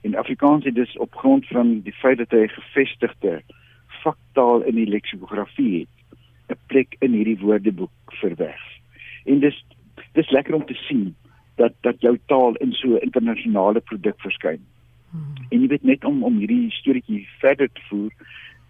En 0.06 0.18
Afrikaans 0.20 0.64
het 0.64 0.74
dus 0.74 0.96
op 0.96 1.14
grond 1.14 1.46
van 1.46 1.80
die 1.86 1.94
feit 2.02 2.18
dat 2.18 2.34
hy 2.36 2.46
gevestigde 2.52 3.40
vaktaal 4.02 4.62
in 4.70 4.76
die 4.78 4.88
leksikografie 4.88 5.72
het, 5.80 5.94
'n 6.48 6.60
plek 6.66 6.96
in 6.98 7.12
hierdie 7.12 7.38
woordeboek 7.38 8.14
verwerf. 8.20 8.66
En 9.24 9.40
dis 9.40 9.64
dis 10.12 10.30
lekker 10.30 10.54
om 10.54 10.66
te 10.66 10.74
sien 10.74 11.14
dat 11.56 11.72
dat 11.80 12.00
jou 12.00 12.18
taal 12.26 12.54
in 12.54 12.72
so 12.72 12.94
'n 12.94 13.06
internasionale 13.08 13.80
produk 13.80 14.20
verskyn. 14.20 14.60
Hmm. 15.10 15.34
En 15.48 15.60
jy 15.60 15.68
weet 15.68 15.82
net 15.82 16.04
om 16.04 16.22
om 16.22 16.38
hierdie 16.38 16.70
storieetjie 16.70 17.28
verder 17.38 17.68
te 17.72 17.80
voer, 17.88 18.12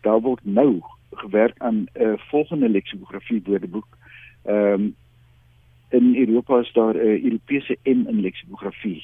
daar 0.00 0.21
word 0.21 0.45
nou 0.45 0.80
gewerk 1.12 1.59
aan 1.59 1.75
'n 1.75 2.02
uh, 2.02 2.12
volgende 2.16 2.68
leksikografie 2.68 3.42
woordeboek. 3.45 3.99
Ehm 4.45 4.73
um, 4.73 4.97
in 5.90 6.16
Europa 6.16 6.59
is 6.59 6.73
daar 6.73 6.95
'n 6.95 6.99
uh, 6.99 7.25
Europese 7.25 7.78
M 7.83 8.07
in 8.07 8.21
leksikografie. 8.21 9.02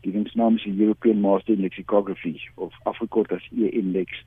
Die 0.00 0.12
dingsnaam 0.12 0.54
is 0.54 0.64
European 0.64 1.20
Master 1.20 1.54
in 1.54 1.60
Lexicography 1.60 2.40
of 2.54 2.72
afgekort 2.82 3.32
as 3.32 3.48
EMLex. 3.56 4.24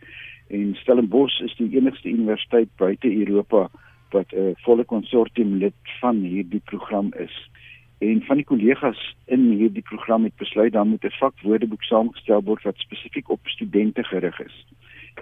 En 0.48 0.76
Stellenbosch 0.76 1.40
is 1.40 1.56
die 1.56 1.78
enigste 1.78 2.10
universiteit 2.10 2.68
buite 2.76 3.18
Europa 3.26 3.70
wat 4.10 4.32
'n 4.32 4.38
uh, 4.38 4.52
volle 4.56 4.84
konsortium 4.84 5.58
lid 5.58 5.74
van 6.00 6.16
hierdie 6.16 6.62
program 6.66 7.14
is. 7.14 7.50
En 7.98 8.22
van 8.22 8.36
die 8.36 8.46
kollegas 8.46 9.16
in 9.26 9.52
hierdie 9.52 9.82
program 9.82 10.24
het 10.24 10.36
besluit 10.36 10.74
dan 10.74 10.88
moet 10.88 11.04
'n 11.04 11.20
vakwoordeboek 11.20 11.84
saamgestel 11.84 12.44
word 12.44 12.64
wat 12.64 12.78
spesifiek 12.78 13.30
op 13.30 13.40
studente 13.44 14.04
gerig 14.04 14.40
is. 14.40 14.66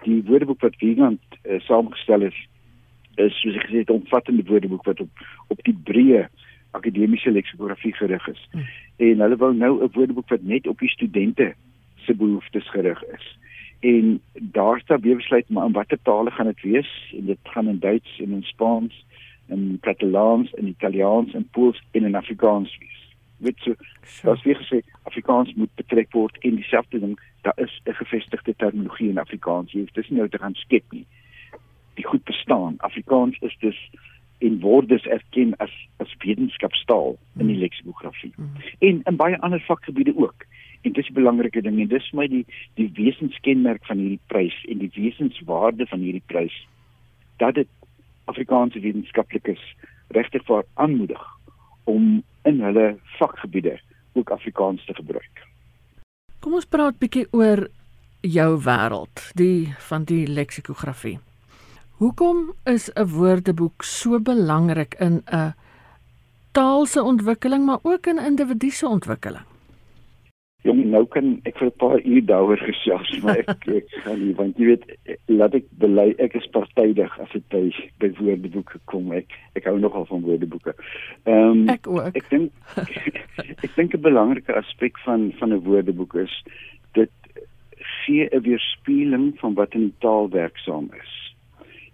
Die 0.04 0.24
woordeboek 0.24 0.62
wat 0.62 0.76
Wiegand 0.80 1.22
uh, 1.44 1.60
saamgestel 1.60 2.22
is 2.22 2.48
is 3.16 3.40
soos 3.42 3.56
ek 3.56 3.68
gesê 3.68 3.78
het 3.84 3.90
'n 3.90 4.02
omvattende 4.02 4.44
woordeboek 4.44 4.86
wat 4.86 5.00
op 5.00 5.10
op 5.48 5.64
die 5.64 5.78
breë 5.84 6.28
akademiese 6.72 7.32
leksikografie 7.32 7.94
gerig 7.94 8.28
is. 8.28 8.48
Hmm. 8.52 8.68
En 8.98 9.20
hulle 9.20 9.38
wil 9.38 9.54
nou 9.54 9.84
'n 9.84 9.92
woordeboek 9.94 10.30
wat 10.30 10.42
net 10.42 10.68
op 10.68 10.80
die 10.80 10.90
studente 10.90 11.54
se 11.96 12.14
behoeftes 12.14 12.70
gerig 12.70 13.04
is. 13.04 13.38
En 13.80 14.22
daar 14.34 14.80
staan 14.80 15.02
weer 15.02 15.16
besluit 15.16 15.50
maar 15.50 15.66
in 15.66 15.72
watter 15.72 16.00
tale 16.02 16.32
gaan 16.32 16.46
dit 16.46 16.62
wees? 16.62 17.14
En 17.18 17.26
dit 17.26 17.38
gaan 17.44 17.68
in 17.68 17.80
Duits 17.80 18.20
en 18.20 18.32
in 18.32 18.44
Spaans, 18.44 19.06
in 19.48 19.78
Katalaans, 19.82 20.52
in 20.52 20.68
Italiaans, 20.68 21.34
in 21.34 21.48
Pools 21.52 21.84
en 21.92 22.04
in 22.04 22.16
Afrikaans 22.16 22.78
wees. 22.78 23.16
Weet 23.38 23.60
so, 23.60 23.76
as 24.32 24.44
jy 24.44 24.56
gesê 24.56 24.80
Afrikaans 25.04 25.54
moet 25.54 25.70
betrek 25.76 26.12
word 26.16 26.38
en 26.40 26.56
dieselfde 26.56 27.00
ding, 27.00 27.20
daar 27.42 27.58
is 27.60 27.82
'n 27.84 27.94
gevestigde 27.94 28.56
terminologie 28.56 29.10
in 29.10 29.18
Afrikaans. 29.18 29.72
Jy 29.72 29.80
hoef 29.80 29.92
dis 29.92 30.10
nie 30.10 30.18
nou 30.18 30.30
te 30.30 30.38
gaan 30.38 30.56
skep 30.56 30.92
nie. 30.92 31.06
Die 31.96 32.06
goed 32.06 32.24
bestaan. 32.24 32.76
Afrikaans 32.78 33.38
is 33.40 33.56
dus 33.60 33.80
en 34.38 34.60
word 34.60 34.90
dus 34.90 35.06
erken 35.06 35.56
as 35.64 35.72
as 36.04 36.16
wetenskapstaal 36.20 37.16
in 37.40 37.48
die 37.48 37.58
leksikografie. 37.58 38.34
Mm. 38.36 38.52
En 38.80 39.02
in 39.04 39.20
baie 39.20 39.40
ander 39.40 39.64
vakgebiede 39.68 40.14
ook. 40.18 40.46
En 40.82 40.92
dis 40.92 41.10
'n 41.10 41.14
belangrike 41.14 41.62
ding 41.62 41.80
en 41.80 41.88
dis 41.88 42.10
vir 42.10 42.20
my 42.20 42.28
die 42.28 42.46
die 42.74 42.92
wesenskenmerk 42.94 43.86
van 43.86 43.98
hierdie 43.98 44.22
prys 44.28 44.66
en 44.68 44.78
die 44.78 44.92
wesenswaarde 44.94 45.86
van 45.86 46.00
hierdie 46.00 46.26
prys 46.26 46.68
dat 47.38 47.56
dit 47.56 47.68
Afrikaanse 48.26 48.80
wetenskaplikes 48.80 49.62
regtig 50.08 50.46
vir 50.46 50.66
aanmoedig 50.74 51.24
om 51.84 52.24
in 52.44 52.62
hulle 52.62 52.98
vakgebiede 53.18 53.80
ook 54.14 54.30
Afrikaans 54.30 54.86
te 54.86 54.94
gebruik. 54.94 55.48
Kom 56.40 56.54
ons 56.54 56.66
praat 56.66 56.98
bietjie 57.00 57.28
oor 57.32 57.68
jou 58.22 58.52
wêreld, 58.62 59.32
die 59.34 59.74
van 59.90 60.04
die 60.04 60.28
leksikografie. 60.28 61.20
Hoekom 61.96 62.54
is 62.64 62.92
'n 62.94 63.08
woordeboek 63.08 63.84
so 63.84 64.20
belangrik 64.20 64.96
in 65.00 65.24
'n 65.32 65.54
taalse 66.52 67.04
ontwikkeling 67.04 67.66
maar 67.66 67.80
ook 67.82 68.06
in 68.08 68.20
individu 68.20 68.70
se 68.70 68.88
ontwikkeling? 68.88 69.46
Jong, 70.62 70.86
nou 70.86 71.06
kan 71.06 71.40
ek 71.44 71.58
vir 71.58 71.68
'n 71.68 71.78
paar 71.78 72.02
uur 72.02 72.26
daaroor 72.26 72.58
gesels, 72.58 73.20
maar 73.24 73.38
ek 73.38 73.68
ek 73.80 73.88
gaan 74.04 74.20
nie 74.26 74.36
want 74.36 74.58
jy 74.58 74.66
weet 74.66 74.86
laat 75.26 75.54
ek 75.54 75.66
bely 75.72 76.16
ek 76.18 76.36
is 76.36 76.50
partydig 76.52 77.20
as 77.20 77.32
dit 77.32 77.48
by 77.50 77.72
by 78.00 78.12
woordeboeke 78.20 78.80
kom 78.86 79.12
ek 79.12 79.32
ek 79.56 79.64
hou 79.64 79.80
nogal 79.80 80.06
van 80.06 80.22
woordeboeke. 80.22 80.76
Ehm 81.24 81.52
um, 81.52 81.70
ek 81.70 81.88
ook. 81.88 82.16
Ek 82.16 82.30
dink 82.30 82.52
ek 83.66 83.76
dink 83.76 83.94
'n 83.96 84.02
belangrike 84.02 84.54
aspek 84.54 85.00
van 85.06 85.32
van 85.40 85.54
'n 85.54 85.64
woordeboek 85.64 86.16
is 86.16 86.44
dit 86.92 87.12
gee 88.04 88.28
'n 88.28 88.42
weerspieëling 88.42 89.40
van 89.40 89.54
wat 89.54 89.74
in 89.74 89.82
die 89.82 90.00
taal 90.00 90.30
werksaam 90.30 90.92
is. 90.92 91.25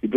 Die 0.01 0.10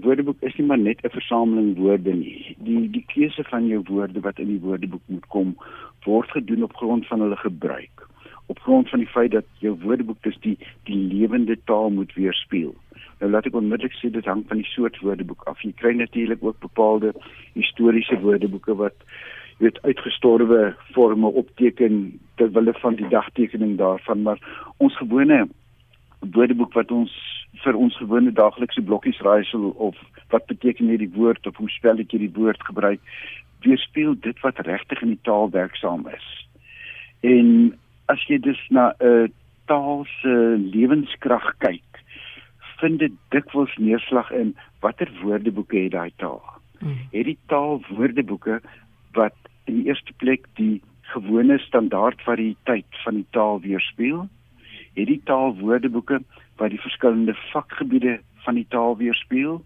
woordeboek 0.00 0.42
is 0.44 0.56
nie 0.58 0.66
maar 0.66 0.78
net 0.78 1.00
'n 1.04 1.08
versameling 1.08 1.76
woorde 1.76 2.12
nie. 2.12 2.54
Die 2.58 2.90
die 2.90 3.04
keuse 3.14 3.44
van 3.44 3.66
jou 3.66 3.82
woorde 3.88 4.20
wat 4.20 4.38
in 4.38 4.46
die 4.46 4.60
woordeboek 4.60 5.02
moet 5.06 5.26
kom, 5.26 5.56
word 6.04 6.30
gedoen 6.30 6.62
op 6.62 6.76
grond 6.76 7.06
van 7.06 7.20
hulle 7.20 7.36
gebruik. 7.36 8.06
Op 8.46 8.58
grond 8.58 8.88
van 8.88 8.98
die 8.98 9.08
feit 9.08 9.30
dat 9.30 9.44
jou 9.58 9.78
woordeboek 9.80 10.22
dus 10.22 10.36
die 10.40 10.58
die 10.84 10.96
lewende 10.96 11.56
taal 11.64 11.90
moet 11.90 12.12
weerspieël. 12.14 12.74
Nou 13.20 13.30
laat 13.30 13.46
ek 13.46 13.54
onmiddellik 13.54 13.96
sê 13.96 14.10
dit 14.10 14.24
hang 14.24 14.44
van 14.48 14.56
die 14.56 14.66
soort 14.66 15.00
woordeboek 15.00 15.42
af. 15.46 15.62
Jy 15.62 15.72
kry 15.72 15.94
natuurlik 15.94 16.44
ook 16.44 16.58
bepaalde 16.58 17.14
historiese 17.54 18.20
woordeboeke 18.20 18.74
wat 18.74 18.94
weet 19.58 19.82
uitgestorwe 19.82 20.74
forme 20.92 21.26
opteken 21.26 22.20
ter 22.36 22.52
wille 22.52 22.74
van 22.74 22.94
die 22.94 23.08
dagtekening 23.08 23.78
daarvan, 23.78 24.22
maar 24.22 24.38
ons 24.76 24.96
gewone 24.96 25.48
woordeboek 26.30 26.72
wat 26.78 26.90
ons 26.90 27.12
vir 27.62 27.76
ons 27.76 27.96
gewone 27.96 28.32
daaglikse 28.32 28.82
blokkies 28.82 29.20
raaisel 29.20 29.70
of 29.70 29.98
wat 30.30 30.46
beteken 30.46 30.88
hierdie 30.88 31.12
woord 31.14 31.46
of 31.46 31.56
hoe 31.56 31.70
spel 31.70 32.00
ek 32.02 32.14
hierdie 32.14 32.32
woord 32.34 32.62
gebruik 32.64 33.00
weerspieël 33.62 34.16
dit 34.20 34.38
wat 34.42 34.58
regtig 34.66 35.02
in 35.02 35.14
die 35.14 35.22
taal 35.22 35.50
werksaam 35.50 36.08
is. 36.10 36.26
En 37.22 37.74
as 38.10 38.22
jy 38.26 38.38
dus 38.42 38.58
na 38.70 38.92
'n 38.98 39.32
taal 39.66 40.04
se 40.20 40.34
lewenskrag 40.74 41.54
kyk, 41.58 42.02
vind 42.80 42.98
dit 42.98 43.12
dikwels 43.30 43.74
neerslag 43.78 44.30
in 44.30 44.56
watter 44.80 45.10
woordeboeke 45.22 45.78
het 45.84 45.92
daai 45.92 46.10
taal. 46.16 46.42
Hmm. 46.78 46.98
Het 47.12 47.24
die 47.24 47.38
taal 47.46 47.82
woordeboeke 47.88 48.60
wat 49.14 49.36
in 49.70 49.82
die 49.82 49.86
eerste 49.86 50.12
plek 50.18 50.46
die 50.58 50.82
gewone 51.14 51.58
standaard 51.58 52.22
variëteit 52.26 52.98
van 53.04 53.14
die 53.14 53.28
taal 53.30 53.60
weerspieël? 53.60 54.26
Het 54.94 55.06
die 55.06 55.20
taal 55.24 55.56
woordeboeke 55.58 56.22
wat 56.60 56.70
die 56.70 56.80
verskillende 56.80 57.34
vakgebiede 57.52 58.18
van 58.44 58.54
die 58.54 58.66
taal 58.68 58.96
weerspieël 58.96 59.62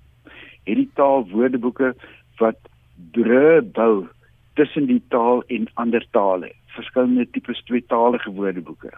het 0.67 0.77
die 0.77 0.91
taal 0.99 1.27
woordeboeke 1.31 1.95
wat 2.41 2.71
brûe 3.17 3.63
bou 3.79 4.07
tussen 4.59 4.87
die 4.87 5.03
taal 5.09 5.43
en 5.53 5.69
ander 5.75 6.07
tale 6.17 6.53
verskillende 6.77 7.27
tipes 7.33 7.63
tweetalige 7.65 8.31
woordeboeke. 8.37 8.91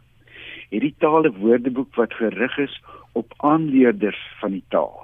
Het 0.71 0.83
die 0.83 0.95
tale 0.99 1.31
woordeboek 1.33 1.95
wat 1.95 2.15
gerig 2.15 2.59
is 2.59 2.75
op 3.13 3.35
aanleerders 3.37 4.19
van 4.41 4.57
die 4.57 4.65
taal. 4.75 4.97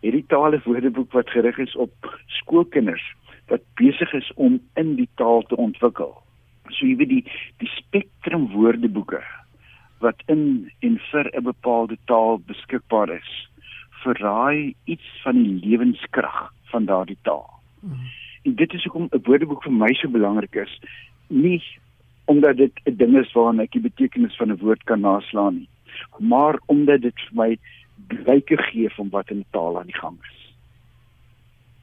Het 0.00 0.16
die 0.16 0.24
tale 0.26 0.60
woordeboek 0.64 1.12
wat 1.12 1.30
gerig 1.30 1.58
is 1.58 1.76
op 1.76 2.14
skoolkinders 2.26 3.04
wat 3.50 3.64
besig 3.76 4.12
is 4.16 4.30
om 4.34 4.60
in 4.80 4.94
die 4.96 5.08
taal 5.20 5.42
te 5.42 5.56
ontwikkel. 5.56 6.14
So 6.70 6.86
jy 6.86 6.96
weet 6.96 7.12
die 7.12 7.24
die 7.60 7.72
spektrum 7.76 8.48
woordeboeke 8.54 9.20
wat 10.02 10.22
in 10.26 10.70
en 10.80 10.98
vir 11.10 11.30
'n 11.32 11.44
bepaalde 11.44 11.96
taal 12.10 12.38
beskikbaar 12.46 13.10
is 13.14 13.30
verraai 14.02 14.74
iets 14.84 15.08
van 15.22 15.42
die 15.42 15.58
lewenskrag 15.64 16.52
van 16.72 16.84
daardie 16.84 17.18
taal. 17.22 17.50
En 18.42 18.54
dit 18.54 18.72
is 18.72 18.84
hoekom 18.84 19.08
'n 19.10 19.22
woordeboek 19.26 19.62
vir 19.62 19.72
my 19.72 19.92
so 19.94 20.08
belangrik 20.08 20.54
is, 20.54 20.80
nie 21.28 21.62
omdat 22.24 22.56
dit 22.56 22.72
'n 22.84 22.96
ding 22.96 23.16
is 23.16 23.32
waarna 23.32 23.62
ek 23.62 23.72
die 23.72 23.88
betekenis 23.90 24.36
van 24.36 24.50
'n 24.50 24.58
woord 24.58 24.84
kan 24.84 25.00
naslaan 25.00 25.54
nie, 25.54 25.68
maar 26.18 26.58
omdat 26.66 27.00
dit 27.00 27.14
vir 27.26 27.34
my 27.34 27.58
blyke 28.06 28.56
gee 28.56 28.90
van 28.90 29.08
wat 29.08 29.30
in 29.30 29.36
die 29.36 29.50
taal 29.50 29.78
aan 29.78 29.86
die 29.86 30.00
gang 30.00 30.18
is. 30.22 30.54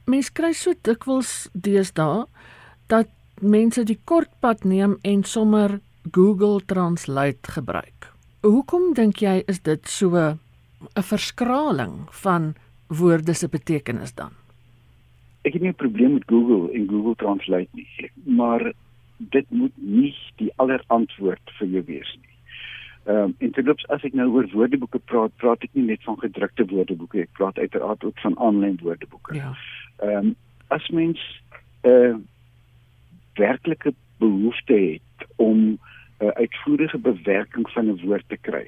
Mens 0.05 0.31
kry 0.31 0.51
so 0.53 0.73
dikwels 0.81 1.49
deesdae 1.53 2.25
dat 2.87 3.07
mense 3.41 3.83
die 3.83 3.99
kortpad 4.03 4.63
neem 4.63 4.97
en 5.01 5.23
sommer 5.23 5.79
Google 6.11 6.61
Translate 6.65 7.51
gebruik. 7.51 8.13
Hoekom 8.41 8.93
dink 8.93 9.19
jy 9.19 9.43
is 9.47 9.59
dit 9.59 9.87
so 9.87 10.15
'n 10.15 10.39
verskraling 11.03 12.07
van 12.23 12.55
woorde 12.87 13.33
se 13.33 13.47
betekenis 13.47 14.13
dan? 14.13 14.31
Ek 15.43 15.53
het 15.53 15.61
nie 15.61 15.71
'n 15.71 15.75
probleem 15.75 16.13
met 16.13 16.23
Google 16.25 16.73
en 16.73 16.87
Google 16.87 17.15
Translate 17.15 17.69
nie, 17.71 18.11
maar 18.23 18.73
dit 19.17 19.45
moet 19.49 19.71
nie 19.75 20.15
die 20.35 20.51
allerantwoord 20.55 21.51
vir 21.59 21.67
jou 21.67 21.83
wees 21.85 22.17
nie. 22.21 22.35
Ehm 23.03 23.23
um, 23.23 23.35
en 23.37 23.51
terloops 23.51 23.87
as 23.87 24.03
ek 24.03 24.13
nou 24.13 24.29
oor 24.29 24.47
woordeboeke 24.51 24.99
praat, 24.99 25.31
praat 25.35 25.63
ek 25.63 25.69
nie 25.73 25.85
net 25.85 26.03
van 26.03 26.19
gedrukte 26.19 26.65
woordeboeke, 26.65 27.21
ek 27.21 27.31
praat 27.37 27.57
uiteraard 27.57 28.03
ook 28.03 28.19
van 28.19 28.37
aanlyn 28.39 28.79
woordeboeke. 28.81 29.35
Ja. 29.35 29.55
Ehm 29.97 30.25
um, 30.25 30.35
as 30.67 30.89
mens 30.89 31.19
'n 31.83 31.89
uh, 31.89 32.15
werklike 33.35 33.93
behoefte 34.19 34.73
het 34.73 35.27
om 35.35 35.57
'n 35.59 35.79
uh, 36.25 36.27
uitvoerige 36.27 36.97
bewerking 36.97 37.69
van 37.69 37.85
'n 37.85 38.01
woord 38.05 38.23
te 38.27 38.37
kry, 38.37 38.67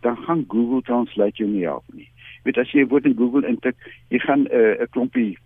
dan 0.00 0.16
gaan 0.16 0.44
Google 0.48 0.82
Translate 0.82 1.36
jou 1.36 1.50
nie 1.50 1.64
help 1.64 1.84
nie. 1.92 2.08
Jy 2.36 2.42
weet 2.42 2.58
as 2.58 2.70
jy 2.70 2.80
'n 2.80 2.88
woord 2.88 3.04
in 3.04 3.16
Google 3.16 3.48
intik, 3.48 3.76
jy 4.08 4.18
gaan 4.18 4.42
'n 4.42 4.48
uh, 4.52 4.80
'n 4.80 4.90
klompie 4.90 5.38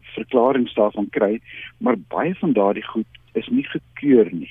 verklaringe 0.00 0.74
daarvan 0.74 1.08
kry, 1.10 1.40
maar 1.78 1.96
baie 2.08 2.34
van 2.34 2.52
daardie 2.52 2.84
goed 2.84 3.06
is 3.32 3.48
nie 3.48 3.64
gekeur 3.64 4.28
nie. 4.32 4.50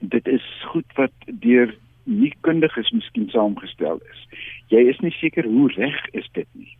Dit 0.00 0.26
is 0.28 0.44
goed 0.72 0.90
wat 0.94 1.12
deur 1.26 1.74
nie 2.04 2.34
kundiges 2.40 2.90
miskien 2.90 3.30
saamgestel 3.30 4.00
is. 4.10 4.20
Jy 4.68 4.88
is 4.88 4.98
nie 4.98 5.10
seker 5.10 5.44
hoe 5.44 5.72
reg 5.72 6.06
is 6.12 6.28
dit 6.32 6.48
nie. 6.52 6.76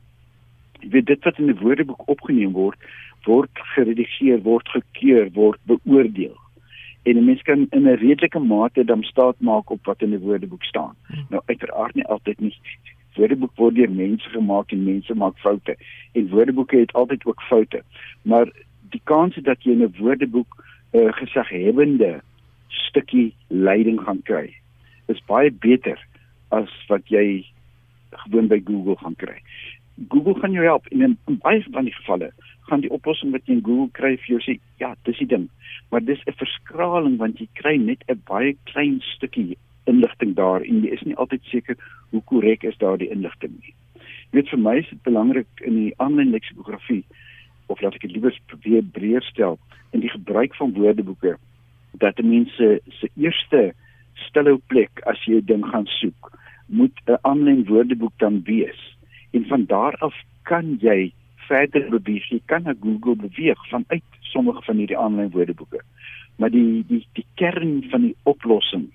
Jy 0.80 0.88
weet 0.88 1.06
dit 1.06 1.24
wat 1.24 1.38
in 1.38 1.50
'n 1.50 1.58
woordeboek 1.58 2.08
opgeneem 2.08 2.52
word, 2.52 2.78
word 3.24 3.50
geredigeer, 3.74 4.42
word 4.42 4.68
gekeur, 4.68 5.30
word 5.32 5.60
beoordeel 5.64 6.36
en 7.06 7.16
'n 7.16 7.24
mens 7.24 7.42
kan 7.42 7.66
in 7.70 7.86
'n 7.88 8.00
redelike 8.06 8.38
mate 8.38 8.84
dan 8.84 9.02
staat 9.02 9.40
maak 9.40 9.70
op 9.70 9.84
wat 9.84 10.02
in 10.02 10.10
die 10.10 10.18
woordeboek 10.18 10.62
staan. 10.62 10.94
Hmm. 11.06 11.26
Nou 11.28 11.42
uiteraard 11.46 11.94
nie 11.94 12.06
altyd 12.06 12.40
nie. 12.40 12.54
Woordeboek 13.14 13.54
word 13.54 13.74
deur 13.74 13.90
mense 13.90 14.28
gemaak 14.28 14.72
en 14.72 14.84
mense 14.84 15.14
maak 15.14 15.38
foute 15.38 15.76
en 16.12 16.28
woordeboeke 16.28 16.76
het 16.76 16.92
altyd 16.92 17.24
ook 17.24 17.42
foute. 17.42 17.82
Maar 18.22 18.46
die 18.90 19.00
kans 19.04 19.34
dat 19.34 19.62
jy 19.62 19.70
in 19.70 19.82
'n 19.82 19.94
woordeboek 19.98 20.64
'n 20.92 20.98
uh, 20.98 21.12
gesaghebende 21.12 22.20
stukkie 22.68 23.34
leiding 23.46 24.00
gaan 24.00 24.22
kry 24.22 24.54
is 25.06 25.24
baie 25.26 25.52
beter 25.52 26.06
as 26.48 26.70
wat 26.88 27.08
jy 27.08 27.46
gewoon 28.10 28.48
by 28.48 28.60
Google 28.64 28.96
gaan 28.96 29.16
kry. 29.16 29.38
Google 30.08 30.34
gaan 30.40 30.52
jou 30.52 30.64
help 30.64 30.86
en 30.92 31.02
in, 31.02 31.18
in 31.26 31.38
baie 31.40 31.62
van 31.72 31.84
die 31.88 31.94
gevalle 31.94 32.30
gaan 32.68 32.82
die 32.82 32.90
oplossing 32.90 33.32
wat 33.32 33.46
jy 33.46 33.56
in 33.56 33.64
Google 33.64 33.88
kry 33.96 34.16
vir 34.16 34.34
jou 34.34 34.40
sê 34.44 34.58
ja, 34.82 34.94
dis 35.08 35.18
die 35.22 35.28
ding. 35.30 35.48
Maar 35.90 36.04
dis 36.04 36.22
'n 36.26 36.36
verskraling 36.36 37.16
want 37.16 37.38
jy 37.40 37.48
kry 37.54 37.76
net 37.76 38.04
'n 38.08 38.20
baie 38.26 38.56
klein 38.64 39.00
stukkie 39.00 39.56
inligting 39.86 40.34
daar 40.34 40.60
en 40.62 40.82
jy 40.82 40.92
is 40.92 41.02
nie 41.02 41.16
altyd 41.16 41.42
seker 41.44 41.76
hoe 42.10 42.22
korrek 42.22 42.64
is 42.64 42.78
daardie 42.78 43.10
inligting 43.10 43.52
nie. 43.60 43.74
Jy 44.32 44.42
weet 44.42 44.48
vir 44.48 44.58
my 44.58 44.76
is 44.78 44.88
dit 44.90 45.02
belangrik 45.02 45.48
in 45.62 45.74
die 45.74 45.94
aanlyn 45.96 46.34
leksikografie 46.34 47.04
of 47.66 47.80
laat 47.80 47.94
ek 47.94 48.06
dit 48.06 48.12
liewer 48.12 48.34
probeer 48.46 48.82
breër 48.82 49.22
stel 49.22 49.58
in 49.92 50.00
die 50.00 50.12
gebruik 50.12 50.54
van 50.54 50.74
woordeboeke 50.74 51.36
dat 51.98 52.18
mense 52.22 52.80
se 53.00 53.08
eerste 53.16 53.72
stilhou 54.28 54.58
plek 54.68 55.00
as 55.06 55.22
jy 55.24 55.40
'n 55.40 55.46
ding 55.46 55.64
gaan 55.64 55.86
soek, 55.86 56.32
moet 56.66 56.96
'n 57.06 57.18
aanlyn 57.22 57.64
woordeboek 57.64 58.12
dan 58.18 58.42
wees. 58.44 58.95
En 59.36 59.44
van 59.50 59.64
daar 59.68 59.96
af 60.06 60.16
kan 60.48 60.76
jy 60.80 61.12
verder 61.48 61.90
beweeg. 61.90 62.28
Jy 62.32 62.40
kan 62.50 62.64
na 62.66 62.74
Google 62.80 63.16
beweeg 63.16 63.68
vanuit 63.68 64.04
sommige 64.32 64.62
van 64.66 64.80
hierdie 64.80 64.98
aanlyn 64.98 65.30
woordeboeke. 65.34 65.82
Maar 66.36 66.50
die 66.54 66.84
die 66.88 67.02
die 67.18 67.26
kern 67.40 67.82
van 67.90 68.08
die 68.08 68.16
oplossing 68.22 68.88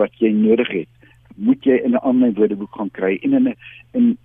wat 0.00 0.16
jy 0.22 0.32
nodig 0.32 0.70
het, 0.72 0.88
moet 1.36 1.64
jy 1.64 1.76
in 1.84 1.96
'n 1.96 2.04
aanlyn 2.04 2.34
woordeboek 2.34 2.74
gaan 2.76 2.90
kry 2.90 3.18
en 3.22 3.32
in 3.38 3.48
'n 3.48 3.56
in 3.92 4.18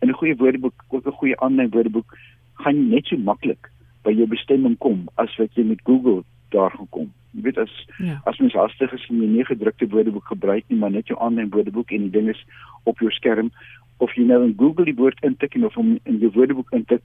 in 0.00 0.08
'n 0.08 0.18
goeie 0.20 0.36
woordeboek, 0.36 0.84
ook 0.88 1.06
'n 1.06 1.20
goeie 1.20 1.40
aanlyn 1.40 1.70
woordeboek 1.70 2.16
gaan 2.54 2.76
jy 2.76 2.88
net 2.94 3.06
so 3.06 3.16
maklik 3.16 3.70
by 4.02 4.12
jou 4.12 4.26
bestemming 4.26 4.78
kom 4.78 5.08
as 5.14 5.36
wat 5.36 5.54
jy 5.54 5.64
met 5.64 5.80
Google 5.84 6.24
daar 6.54 6.70
gekom. 6.70 7.12
Jy 7.36 7.42
weet 7.42 7.58
as 7.58 7.74
ja. 7.98 8.20
as 8.24 8.38
mens 8.38 8.56
hastig 8.56 8.92
is 8.92 9.06
en 9.08 9.20
jy 9.22 9.28
nie 9.28 9.44
gedrukte 9.44 9.88
woordeboek 9.88 10.30
gebruik 10.32 10.64
nie, 10.68 10.78
maar 10.78 10.90
net 10.90 11.06
jou 11.06 11.18
aanlyn 11.20 11.50
woordeboek 11.50 11.92
en 11.92 12.08
die 12.08 12.14
ding 12.14 12.28
is 12.32 12.40
op 12.84 12.98
jou 13.04 13.10
skerm 13.10 13.50
of 13.98 14.14
jy 14.14 14.24
nou 14.28 14.42
in 14.46 14.54
Google 14.58 14.86
die 14.88 14.96
woord 14.98 15.20
intik 15.26 15.54
en 15.58 15.66
of 15.68 15.74
hom 15.78 15.96
in 16.04 16.18
jou 16.22 16.30
woordeboek 16.34 16.72
intik, 16.76 17.02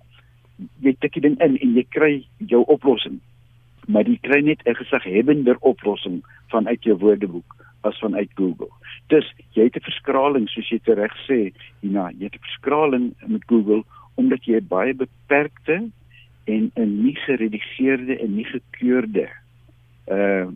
jy 0.85 0.93
tik 1.01 1.17
dit 1.21 1.29
in 1.31 1.57
en 1.57 1.77
jy 1.77 1.85
kry 1.95 2.13
jou 2.53 2.61
oplossing. 2.71 3.19
Maar 3.87 4.07
jy 4.07 4.19
kry 4.23 4.39
net 4.41 4.61
'n 4.65 4.79
gesaghebender 4.79 5.57
oplossing 5.59 6.21
vanuit 6.53 6.83
jou 6.83 6.95
woordeboek 6.97 7.55
as 7.83 7.99
vanuit 7.99 8.29
Google. 8.35 8.69
Dus 9.09 9.25
jy 9.53 9.63
het 9.63 9.75
'n 9.75 9.87
verskraling 9.89 10.47
soos 10.49 10.69
jy 10.69 10.79
reg 10.85 11.13
sê, 11.27 11.51
Ina, 11.83 12.11
jy 12.17 12.29
het 12.29 12.35
'n 12.35 12.45
verskraling 12.47 13.13
met 13.27 13.43
Google 13.47 13.83
omdat 14.15 14.45
jy 14.45 14.61
baie 14.61 14.93
beperkte 14.93 15.89
en 16.45 16.71
'n 16.75 17.03
nie 17.03 17.15
geredigeerde 17.15 18.19
en 18.19 18.35
nie 18.35 18.45
gekeurde 18.45 19.29
uh 20.07 20.47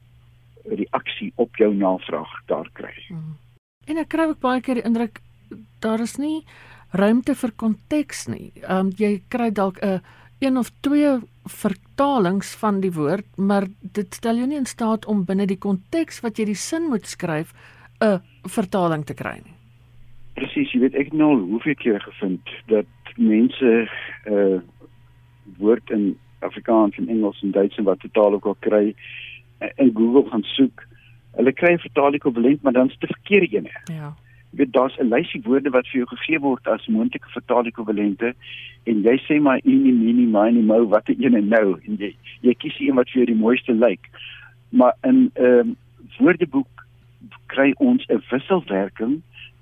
reaksie 0.68 1.32
op 1.36 1.56
jou 1.56 1.74
navraag 1.76 2.44
daar 2.46 2.70
kry. 2.74 2.94
Hmm. 3.08 3.38
En 3.86 3.98
ek 3.98 4.10
kry 4.12 4.26
ook 4.28 4.40
baie 4.40 4.62
keer 4.62 4.76
die 4.76 4.84
indruk 4.84 5.22
daar 5.80 6.00
is 6.00 6.18
nie 6.18 6.44
ruimte 6.92 7.36
vir 7.36 7.52
konteks 7.56 8.28
nie. 8.28 8.52
Ehm 8.64 8.88
um, 8.88 8.92
jy 8.98 9.22
kry 9.30 9.52
dalk 9.52 9.80
'n 9.82 9.88
uh, 9.88 10.00
een 10.40 10.58
of 10.58 10.70
twee 10.80 11.18
vertalings 11.44 12.56
van 12.56 12.80
die 12.80 12.92
woord, 12.94 13.26
maar 13.38 13.66
dit 13.82 14.14
stel 14.14 14.36
jou 14.36 14.48
nie 14.48 14.58
in 14.58 14.66
staat 14.66 15.06
om 15.06 15.26
binne 15.26 15.46
die 15.46 15.58
konteks 15.58 16.22
wat 16.22 16.38
jy 16.38 16.46
die 16.46 16.56
sin 16.56 16.90
moet 16.90 17.08
skryf 17.08 17.54
'n 18.02 18.22
vertaling 18.44 19.06
te 19.06 19.14
kry 19.14 19.40
nie. 19.44 19.56
Presies, 20.34 20.72
jy 20.72 20.80
weet 20.80 20.96
ek 20.96 21.14
nou 21.14 21.42
hoeveel 21.42 21.76
keer 21.76 22.00
gevind 22.00 22.50
dat 22.68 22.86
mense 23.18 23.90
uh 24.26 24.60
woord 25.68 25.96
in 25.96 26.06
Afrikaans 26.40 26.98
en 26.98 27.10
Engels 27.10 27.42
en 27.44 27.52
Duits 27.52 27.78
en 27.78 27.90
wat 27.90 28.00
totaal 28.06 28.38
ook 28.38 28.46
al 28.52 28.58
kry 28.68 28.86
uh, 28.94 29.68
in 29.76 29.92
Google 29.96 30.30
gaan 30.30 30.46
soek. 30.56 30.86
Hulle 31.38 31.54
kry 31.54 31.74
'n 31.74 31.86
vertaling 31.88 32.22
ekwivalent, 32.22 32.62
maar 32.62 32.74
dan 32.74 32.90
is 32.90 32.98
dit 33.00 33.16
verkeerde 33.16 33.58
ene. 33.58 33.76
Ja 33.94 34.16
weet 34.50 34.74
daar's 34.74 34.98
'n 34.98 35.14
lysie 35.14 35.42
woorde 35.44 35.70
wat 35.70 35.88
vir 35.88 35.98
jou 36.00 36.08
gegee 36.08 36.40
word 36.40 36.68
as 36.68 36.88
moontlike 36.88 37.30
vertaalekwivalente 37.30 38.34
en 38.84 39.02
jy 39.02 39.18
sê 39.28 39.42
maar 39.42 39.60
ini 39.64 39.92
mini 39.92 40.26
mini 40.26 40.62
mo 40.62 40.88
watter 40.88 41.16
een 41.20 41.36
en 41.36 41.48
nou 41.48 41.80
en 41.86 41.96
jy 41.98 42.16
jy 42.42 42.54
kies 42.54 42.80
een 42.80 42.96
wat 42.96 43.10
vir 43.10 43.22
jou 43.22 43.26
die 43.26 43.44
mooiste 43.44 43.74
lyk 43.74 44.10
maar 44.70 44.94
in 45.04 45.32
'n 45.36 45.44
uh, 45.44 45.66
woordeboek 46.18 46.86
kry 47.46 47.74
ons 47.78 48.06
'n 48.08 48.24
wisselwerking 48.30 49.22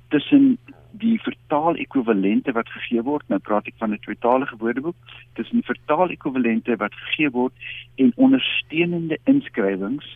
tussen 0.10 0.58
die 1.01 1.15
vertaalekwivalente 1.23 2.53
wat 2.58 2.69
gegee 2.69 3.03
word 3.08 3.27
nou 3.34 3.39
praat 3.39 3.67
ek 3.67 3.79
van 3.84 3.93
'n 3.93 4.03
tweetalige 4.05 4.58
woordeboek 4.62 4.95
tussen 5.39 5.62
die 5.62 5.69
vertaalekwivalente 5.71 6.77
wat 6.84 6.93
gegee 6.93 7.29
word 7.29 7.53
en 7.95 8.13
ondersteunende 8.15 9.17
inskrywings 9.25 10.08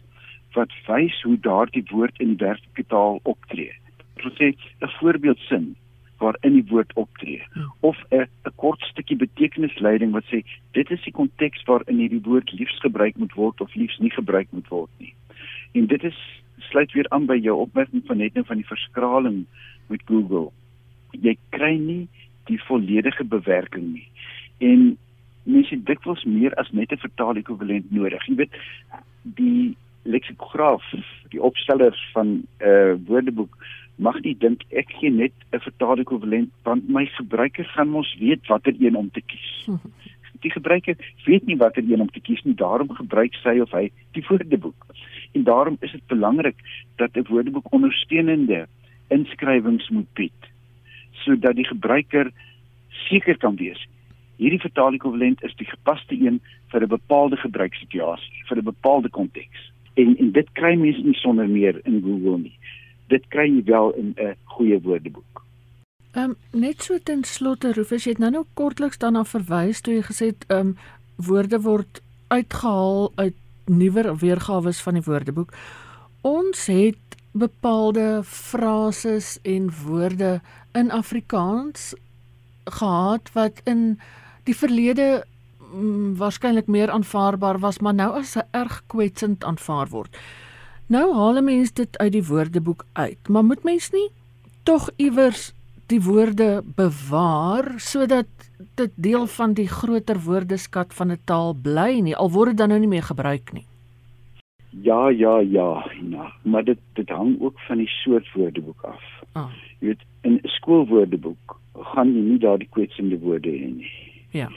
wat 0.56 0.72
wys 0.88 1.22
hoe 1.22 1.38
daardie 1.50 1.86
woord 1.92 2.20
in 2.20 2.36
die 2.36 2.46
werklike 2.46 2.88
taal 2.88 3.20
optree 3.24 3.74
gesê 4.26 4.56
'n 4.82 4.96
voorbeeldsin 5.00 5.76
waarin 6.20 6.54
die 6.54 6.68
woord 6.70 6.94
optree 6.94 7.42
ja. 7.54 7.68
of 7.80 7.98
'n 8.12 8.28
'n 8.46 8.56
kort 8.56 8.82
stukkie 8.92 9.18
betekenisleiding 9.18 10.12
wat 10.12 10.26
sê 10.32 10.44
dit 10.72 10.92
is 10.92 11.04
die 11.04 11.16
konteks 11.22 11.64
waarin 11.64 11.98
hierdie 12.04 12.26
woord 12.30 12.52
liefs 12.52 12.80
gebruik 12.80 13.18
moet 13.18 13.34
word 13.34 13.62
of 13.62 13.76
liefs 13.76 13.98
nie 14.00 14.12
gebruik 14.12 14.48
moet 14.52 14.68
word 14.68 14.92
nie. 14.98 15.14
En 15.72 15.88
dit 15.88 16.04
is 16.04 16.20
sluit 16.58 16.92
weer 16.92 17.10
aan 17.10 17.26
by 17.26 17.38
jou 17.42 17.56
opmerking 17.60 18.04
van 18.06 18.18
net 18.18 18.34
nou 18.34 18.46
van 18.46 18.58
die 18.58 18.68
verskraling 18.68 19.46
met 19.88 20.02
Google. 20.06 20.52
Jy 21.12 21.38
kry 21.50 21.78
nie 21.78 22.08
die 22.50 22.60
volledige 22.64 23.24
bewerking 23.24 23.94
nie. 23.94 24.08
En 24.58 24.98
mens 25.44 25.70
het 25.70 25.86
dikwels 25.86 26.24
meer 26.24 26.54
as 26.62 26.72
net 26.72 26.92
'n 26.92 27.06
vertaal-ekwivalent 27.06 27.92
nodig. 27.92 28.26
Jy 28.28 28.36
weet 28.36 28.56
die 29.24 29.76
leksikograaf, 30.04 30.84
die 31.30 31.42
opstellers 31.42 32.02
van 32.14 32.28
'n 32.28 32.48
uh, 32.60 32.94
woordeboek 33.06 33.58
mag 33.96 34.22
nie 34.24 34.36
dink 34.38 34.64
ek 34.70 34.92
gee 35.00 35.12
net 35.12 35.34
'n 35.52 35.60
vertaal 35.60 36.00
ekwivalent 36.00 36.52
want 36.64 36.90
my 36.90 37.06
gebruiker 37.06 37.66
gaan 37.66 37.90
mos 37.90 38.16
weet 38.20 38.48
watter 38.48 38.76
een 38.80 38.96
om 38.96 39.12
te 39.12 39.22
kies. 39.22 39.68
Die 40.44 40.52
gebruiker 40.52 40.96
weet 41.26 41.46
nie 41.46 41.58
watter 41.58 41.84
een 41.84 42.02
om 42.02 42.10
te 42.10 42.20
kies 42.20 42.42
nie, 42.44 42.56
daarom 42.56 42.90
gebruik 42.96 43.34
sy 43.44 43.60
of 43.60 43.72
hy 43.72 43.92
die 44.16 44.24
woordeboek. 44.28 44.86
En 45.36 45.44
daarom 45.44 45.78
is 45.80 45.92
dit 45.92 46.08
belangrik 46.08 46.56
dat 46.96 47.12
'n 47.16 47.28
woordeboek 47.28 47.74
ondersteunende 47.74 48.68
inskrywings 49.08 49.90
moet 49.90 50.14
bied 50.14 50.50
sodat 51.24 51.56
die 51.56 51.68
gebruiker 51.68 52.32
seker 53.10 53.38
kan 53.38 53.56
wees 53.56 53.88
hierdie 54.40 54.62
vertaal 54.64 54.96
ekwivalent 54.96 55.44
is 55.44 55.56
die 55.60 55.68
gepaste 55.68 56.16
een 56.16 56.40
vir 56.72 56.82
'n 56.84 56.88
bepaalde 56.88 57.38
gebruikssituasie, 57.38 58.44
vir 58.48 58.58
'n 58.58 58.64
bepaalde 58.64 59.10
konteks. 59.10 59.72
En 59.96 60.18
en 60.18 60.32
dit 60.32 60.50
kry 60.54 60.76
mense 60.76 61.02
nie 61.02 61.20
sonder 61.20 61.50
meer 61.50 61.82
in 61.86 62.02
Google 62.02 62.38
nie 62.38 62.58
dit 63.10 63.26
kry 63.34 63.48
jy 63.50 63.64
wel 63.66 63.92
in 64.02 64.14
'n 64.18 64.36
goeie 64.44 64.80
woordeboek. 64.82 65.44
Ehm 66.14 66.24
um, 66.30 66.36
net 66.52 66.84
so 66.84 66.98
ten 67.04 67.24
slotte 67.24 67.72
Rufus 67.72 68.06
jy 68.06 68.12
het 68.12 68.20
nou 68.20 68.32
nou 68.32 68.46
kortliks 68.54 68.98
daarna 68.98 69.24
verwys 69.24 69.82
toe 69.82 69.94
jy 69.94 70.02
gesê 70.02 70.26
het 70.34 70.46
ehm 70.48 70.60
um, 70.60 70.78
woorde 71.16 71.60
word 71.62 72.02
uitgehaal 72.28 73.12
uit 73.16 73.36
nuwer 73.66 74.16
weergawe 74.18 74.74
van 74.74 74.94
die 74.94 75.04
woordeboek. 75.04 75.54
Ons 76.22 76.66
het 76.66 77.18
bepaalde 77.32 78.22
frases 78.24 79.40
en 79.44 79.70
woorde 79.86 80.42
in 80.74 80.92
Afrikaans 80.92 81.94
gehad 82.70 83.32
wat 83.34 83.62
in 83.64 84.00
die 84.44 84.56
verlede 84.56 85.24
mm, 85.74 86.16
waarskynlik 86.18 86.68
meer 86.68 86.90
aanvaarbaar 86.90 87.60
was, 87.60 87.80
maar 87.80 87.94
nou 87.94 88.12
as 88.20 88.38
erg 88.52 88.84
kwetsend 88.88 89.44
aanvaar 89.44 89.90
word. 89.90 90.18
Nou 90.88 91.14
haal 91.14 91.38
'n 91.38 91.44
mens 91.44 91.72
dit 91.74 91.98
uit 91.98 92.12
die 92.12 92.26
woordeboek 92.26 92.86
uit, 92.94 93.28
maar 93.28 93.46
moet 93.46 93.64
mens 93.64 93.92
nie 93.92 94.10
tog 94.64 94.90
iewers 94.96 95.54
die 95.90 96.02
woorde 96.02 96.62
bewaar 96.76 97.74
sodat 97.78 98.28
dit 98.76 98.92
deel 98.96 99.28
van 99.28 99.54
die 99.54 99.68
groter 99.68 100.20
woordeskat 100.26 100.94
van 100.94 101.12
'n 101.12 101.22
taal 101.26 101.54
bly 101.54 102.00
nie 102.00 102.16
al 102.16 102.32
word 102.32 102.50
dit 102.50 102.58
dan 102.58 102.70
nou 102.70 102.80
nie 102.80 102.94
meer 102.96 103.04
gebruik 103.04 103.54
nie. 103.54 103.66
Ja, 104.70 105.10
ja, 105.10 105.40
ja, 105.40 105.92
ja, 106.10 106.34
maar 106.44 106.64
dit 106.64 106.78
dit 106.94 107.10
hang 107.10 107.42
ook 107.42 107.60
van 107.60 107.78
die 107.78 107.88
soort 107.88 108.34
woordeboek 108.34 108.82
af. 108.82 109.19
Ah. 109.40 109.50
Jy 109.80 109.92
weet, 109.92 110.04
in 110.28 110.40
'n 110.44 110.54
skoolwoordeboek 110.58 111.60
gaan 111.94 112.14
jy 112.14 112.22
nie 112.22 112.40
daardie 112.40 112.70
kwetsende 112.76 113.20
woorde 113.20 113.50
hê 113.50 113.70
nie. 113.76 113.92
Ja. 114.32 114.50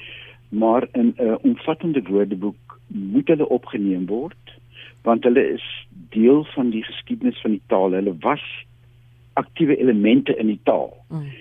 Maar 0.48 0.88
in 0.92 1.14
'n 1.16 1.38
omvattende 1.42 2.02
woordeboek 2.02 2.80
moet 2.86 3.28
hulle 3.28 3.48
opgeneem 3.48 4.06
word 4.06 4.60
want 5.02 5.24
hulle 5.24 5.42
is 5.52 5.64
deel 6.14 6.44
van 6.54 6.70
die 6.70 6.82
geskiedenis 6.84 7.40
van 7.40 7.50
die 7.50 7.62
taal. 7.66 7.92
Hulle 7.92 8.14
was 8.20 8.42
aktiewe 9.32 9.76
elemente 9.76 10.36
in 10.36 10.46
die 10.46 10.60
taal. 10.62 10.92
Mm. 11.08 11.32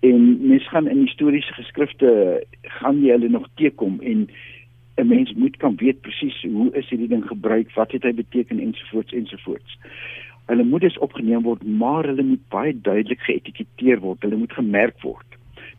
En 0.00 0.46
mens 0.46 0.68
gaan 0.68 0.88
in 0.88 1.02
historiese 1.04 1.52
geskrifte 1.52 2.46
gaan 2.80 3.02
jy 3.04 3.10
hulle 3.10 3.28
nog 3.28 3.48
teekom 3.54 4.00
en 4.00 4.28
'n 4.96 5.06
mens 5.06 5.32
moet 5.32 5.56
kan 5.56 5.76
weet 5.76 6.00
presies 6.00 6.42
hoe 6.42 6.70
is 6.72 6.88
hierdie 6.88 7.08
ding 7.08 7.26
gebruik, 7.26 7.72
wat 7.74 7.92
het 7.92 8.02
hy 8.02 8.12
beteken 8.14 8.58
ensovoorts 8.58 9.12
ensovoorts. 9.12 9.78
Hulle 10.50 10.64
moet 10.66 10.82
dus 10.82 10.98
opgeneem 10.98 11.42
word, 11.46 11.62
maar 11.64 12.08
hulle 12.10 12.26
moet 12.26 12.42
baie 12.50 12.74
duidelik 12.74 13.20
geetiketeer 13.26 14.00
word. 14.02 14.22
Hulle 14.26 14.40
moet 14.40 14.52
gemerk 14.58 14.98
word 15.06 15.30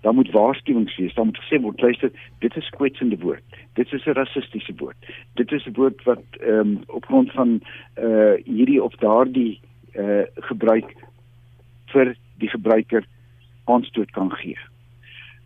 daar 0.02 0.14
moet 0.14 0.32
waarskuwings 0.32 0.98
wees. 0.98 1.14
Daar 1.14 1.26
moet 1.26 1.38
gesê 1.38 1.62
word, 1.62 1.82
luister, 1.82 2.12
dit 2.40 2.56
is 2.56 2.70
kwetsende 2.70 3.18
woord. 3.18 3.44
Dit 3.74 3.94
is 3.94 4.06
'n 4.06 4.12
rassistiese 4.12 4.74
woord. 4.78 4.98
Dit 5.34 5.52
is 5.52 5.66
'n 5.66 5.74
woord 5.74 6.04
wat 6.04 6.24
ehm 6.40 6.60
um, 6.60 6.80
op 6.88 7.06
grond 7.06 7.32
van 7.32 7.62
eh 7.94 8.06
uh, 8.06 8.34
hierdie 8.44 8.84
of 8.84 8.96
daardie 8.96 9.60
eh 9.92 10.04
uh, 10.04 10.24
gebruik 10.34 10.96
vir 11.86 12.16
die 12.38 12.50
gebruiker 12.50 13.06
aanstoot 13.64 14.12
kan 14.12 14.32
gee. 14.32 14.58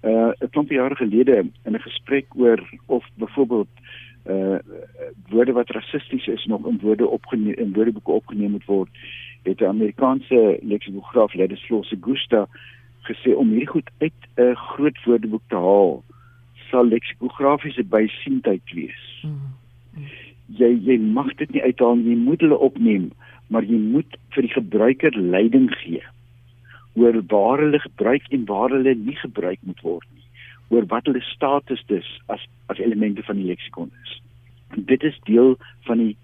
Eh 0.02 0.12
uh, 0.12 0.32
'n 0.40 0.50
klompie 0.50 0.78
jare 0.78 0.96
gelede 0.96 1.38
in 1.64 1.74
'n 1.74 1.80
gesprek 1.80 2.26
oor 2.36 2.70
of 2.86 3.06
byvoorbeeld 3.16 3.70
uh, 4.30 4.58
woorde 5.30 5.52
wat 5.52 5.70
rassisties 5.70 6.28
is 6.28 6.46
nog 6.46 6.66
in 6.66 6.80
woorde 6.82 7.08
opgeneem 7.08 7.54
in 7.54 7.74
woordeboeke 7.74 8.12
opgeneem 8.12 8.52
moet 8.52 8.66
word, 8.66 8.90
het 9.44 9.62
'n 9.62 9.66
Amerikaanse 9.66 10.60
leksikograaf, 10.62 11.34
Ladislau 11.34 11.84
Segusta, 11.84 12.48
gesê 13.02 13.36
om 13.36 13.50
hierdie 13.50 13.68
goed 13.68 13.90
uit 13.98 14.20
'n 14.38 14.56
groot 14.56 15.04
woordeboek 15.04 15.44
te 15.48 15.56
haal 15.56 16.04
sal 16.70 16.86
leksikografiese 16.86 17.84
bysiendheid 17.84 18.72
wees. 18.74 19.24
Mm. 19.24 19.32
Mm. 19.96 20.04
jy 20.48 20.80
jy 20.86 20.98
mag 21.00 21.36
dit 21.36 21.52
nie 21.52 21.62
uithaal 21.62 21.96
nie, 21.96 22.10
jy 22.10 22.18
moet 22.18 22.42
hulle 22.42 22.58
opneem, 22.58 23.12
maar 23.48 23.64
jy 23.64 23.78
moet 23.78 24.18
vir 24.30 24.42
die 24.42 24.54
gebruiker 24.54 25.18
leiding 25.18 25.72
gee 25.74 26.04
oor 26.94 27.22
waar 27.28 27.60
hulle 27.60 27.80
gebruik 27.80 28.28
en 28.30 28.46
waar 28.46 28.70
hulle 28.70 28.96
nie 28.96 29.16
gebruik 29.16 29.60
moet 29.62 29.82
word 29.82 30.08
oor 30.67 30.86
wat 30.91 31.06
hulle 31.06 31.21
status 31.21 31.84
dus 31.88 32.08
as 32.25 32.45
as 32.65 32.80
elemente 32.82 33.23
van 33.23 33.36
die 33.36 33.45
leksikon 33.45 33.91
is. 34.04 34.21
En 34.73 34.86
dit 34.86 35.04
is 35.04 35.19
deel 35.23 35.58
van 35.88 35.97
die 35.97 36.15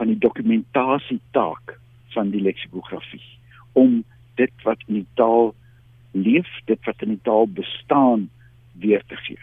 van 0.00 0.06
die 0.06 0.18
dokumentasie 0.18 1.20
taak 1.30 1.78
van 2.14 2.30
die 2.30 2.40
leksikografie 2.42 3.24
om 3.72 4.02
dit 4.40 4.52
wat 4.64 4.80
in 4.86 4.94
die 4.94 5.06
taal 5.14 5.54
leef, 6.12 6.48
dit 6.64 6.84
wat 6.84 7.02
in 7.04 7.14
die 7.14 7.22
taal 7.22 7.46
bestaan 7.48 8.28
weer 8.72 9.02
te 9.06 9.16
gee. 9.16 9.38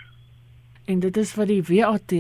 En 0.85 0.99
dit 0.99 1.17
is 1.17 1.35
wat 1.35 1.47
die 1.47 1.63
WAT 1.63 2.13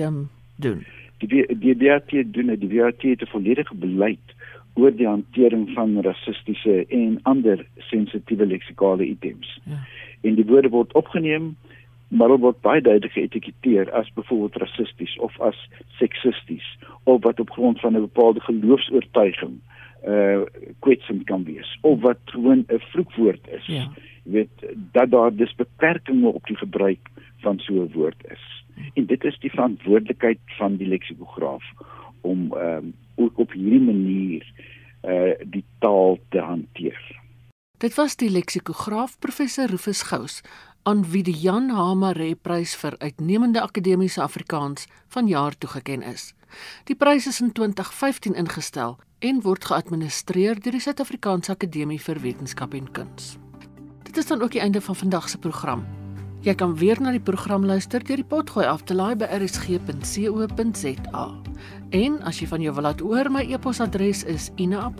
doen. 0.55 0.85
Die 1.17 1.45
die 1.57 1.75
WAT 1.77 2.09
doen 2.33 2.53
die 2.55 2.73
WAT 2.75 3.01
het 3.01 3.21
'n 3.21 3.33
volledige 3.33 3.75
beleid 3.75 4.35
oor 4.73 4.95
die 4.95 5.07
hantering 5.07 5.69
van 5.73 6.01
rassistiese 6.01 6.85
en 6.87 7.19
ander 7.23 7.65
sensitiewe 7.77 8.45
leksikale 8.45 9.05
items. 9.05 9.59
Ja. 9.63 9.79
En 10.21 10.35
die 10.35 10.45
woorde 10.45 10.69
word 10.69 10.93
opgeneem 10.93 11.55
maar 12.09 12.37
word 12.37 12.61
baie 12.61 12.81
duidelik 12.81 13.13
geetiketeer 13.13 13.91
as 13.93 14.09
byvoorbeeld 14.13 14.55
rassisties 14.55 15.17
of 15.19 15.39
as 15.39 15.57
seksisties 16.01 16.77
of 17.03 17.21
wat 17.23 17.39
op 17.39 17.49
grond 17.49 17.79
van 17.79 17.93
'n 17.95 18.07
bepaalde 18.09 18.39
geloofs-oortuiging 18.39 19.59
uh 20.07 20.41
kwetsend 20.79 21.23
kan 21.23 21.43
wees 21.43 21.77
of 21.81 22.01
wat 22.01 22.19
gewoon 22.25 22.63
'n 22.67 22.79
vloekwoord 22.79 23.47
is. 23.47 23.65
Ja. 23.65 23.91
Jy 24.23 24.31
weet 24.31 24.65
dat 24.91 25.11
daar 25.11 25.35
dis 25.35 25.55
beperkings 25.55 26.33
op 26.33 26.45
die 26.47 26.57
gebruik 26.57 27.09
van 27.37 27.59
so 27.59 27.73
'n 27.73 27.91
woord 27.93 28.23
is. 28.31 28.63
En 28.93 29.05
dit 29.05 29.23
is 29.23 29.39
die 29.39 29.49
verantwoordelikheid 29.49 30.39
van 30.45 30.75
die 30.75 30.87
leksikograaf 30.87 31.63
om 32.21 32.53
ehm 32.53 32.75
um, 32.75 32.93
ook 33.15 33.37
op 33.37 33.51
hierdie 33.51 33.81
manier 33.81 34.43
uh 35.03 35.31
die 35.43 35.63
taal 35.79 36.19
te 36.29 36.39
hanteer. 36.39 37.19
Dit 37.77 37.95
was 37.95 38.15
die 38.15 38.29
leksikograaf 38.29 39.19
professor 39.19 39.69
Rufus 39.71 40.01
Gous 40.01 40.41
aan 40.89 41.03
wie 41.11 41.21
die 41.23 41.35
Jan 41.37 41.69
Hamare 41.69 42.35
Prys 42.35 42.71
vir 42.81 42.95
uitnemende 42.97 43.61
akademiese 43.61 44.21
Afrikaans 44.23 44.87
vanjaar 45.13 45.53
toegekend 45.57 46.03
is. 46.09 46.33
Die 46.89 46.95
prys 46.97 47.27
is 47.29 47.41
in 47.45 47.51
2015 47.53 48.33
ingestel 48.33 48.97
en 49.19 49.41
word 49.45 49.65
geadministreer 49.69 50.57
deur 50.57 50.71
die 50.73 50.81
Suid-Afrikaanse 50.81 51.51
Akademie 51.53 52.01
vir 52.01 52.17
Wetenskap 52.23 52.73
en 52.73 52.91
Kuns. 52.95 53.37
Dit 54.07 54.17
is 54.17 54.25
dan 54.31 54.41
ook 54.41 54.51
die 54.57 54.63
einde 54.65 54.81
van 54.81 54.95
vandag 54.95 55.29
se 55.29 55.37
program. 55.37 55.85
Jy 56.41 56.55
kan 56.57 56.73
weer 56.79 56.97
na 57.01 57.11
die 57.13 57.21
program 57.21 57.65
luister 57.69 58.01
deur 58.03 58.17
die 58.23 58.25
potgooi 58.25 58.65
af 58.65 58.81
te 58.89 58.95
laai 58.97 59.15
by 59.19 59.25
rsg.co.za. 59.37 61.25
En 61.91 62.21
as 62.23 62.39
jy 62.41 62.47
van 62.49 62.61
jou 62.65 62.73
wil 62.79 62.83
laat 62.89 62.99
hoor, 63.05 63.29
my 63.29 63.45
e-posadres 63.45 64.23
is 64.23 64.49
ina@rsg.co.za. 64.57 64.99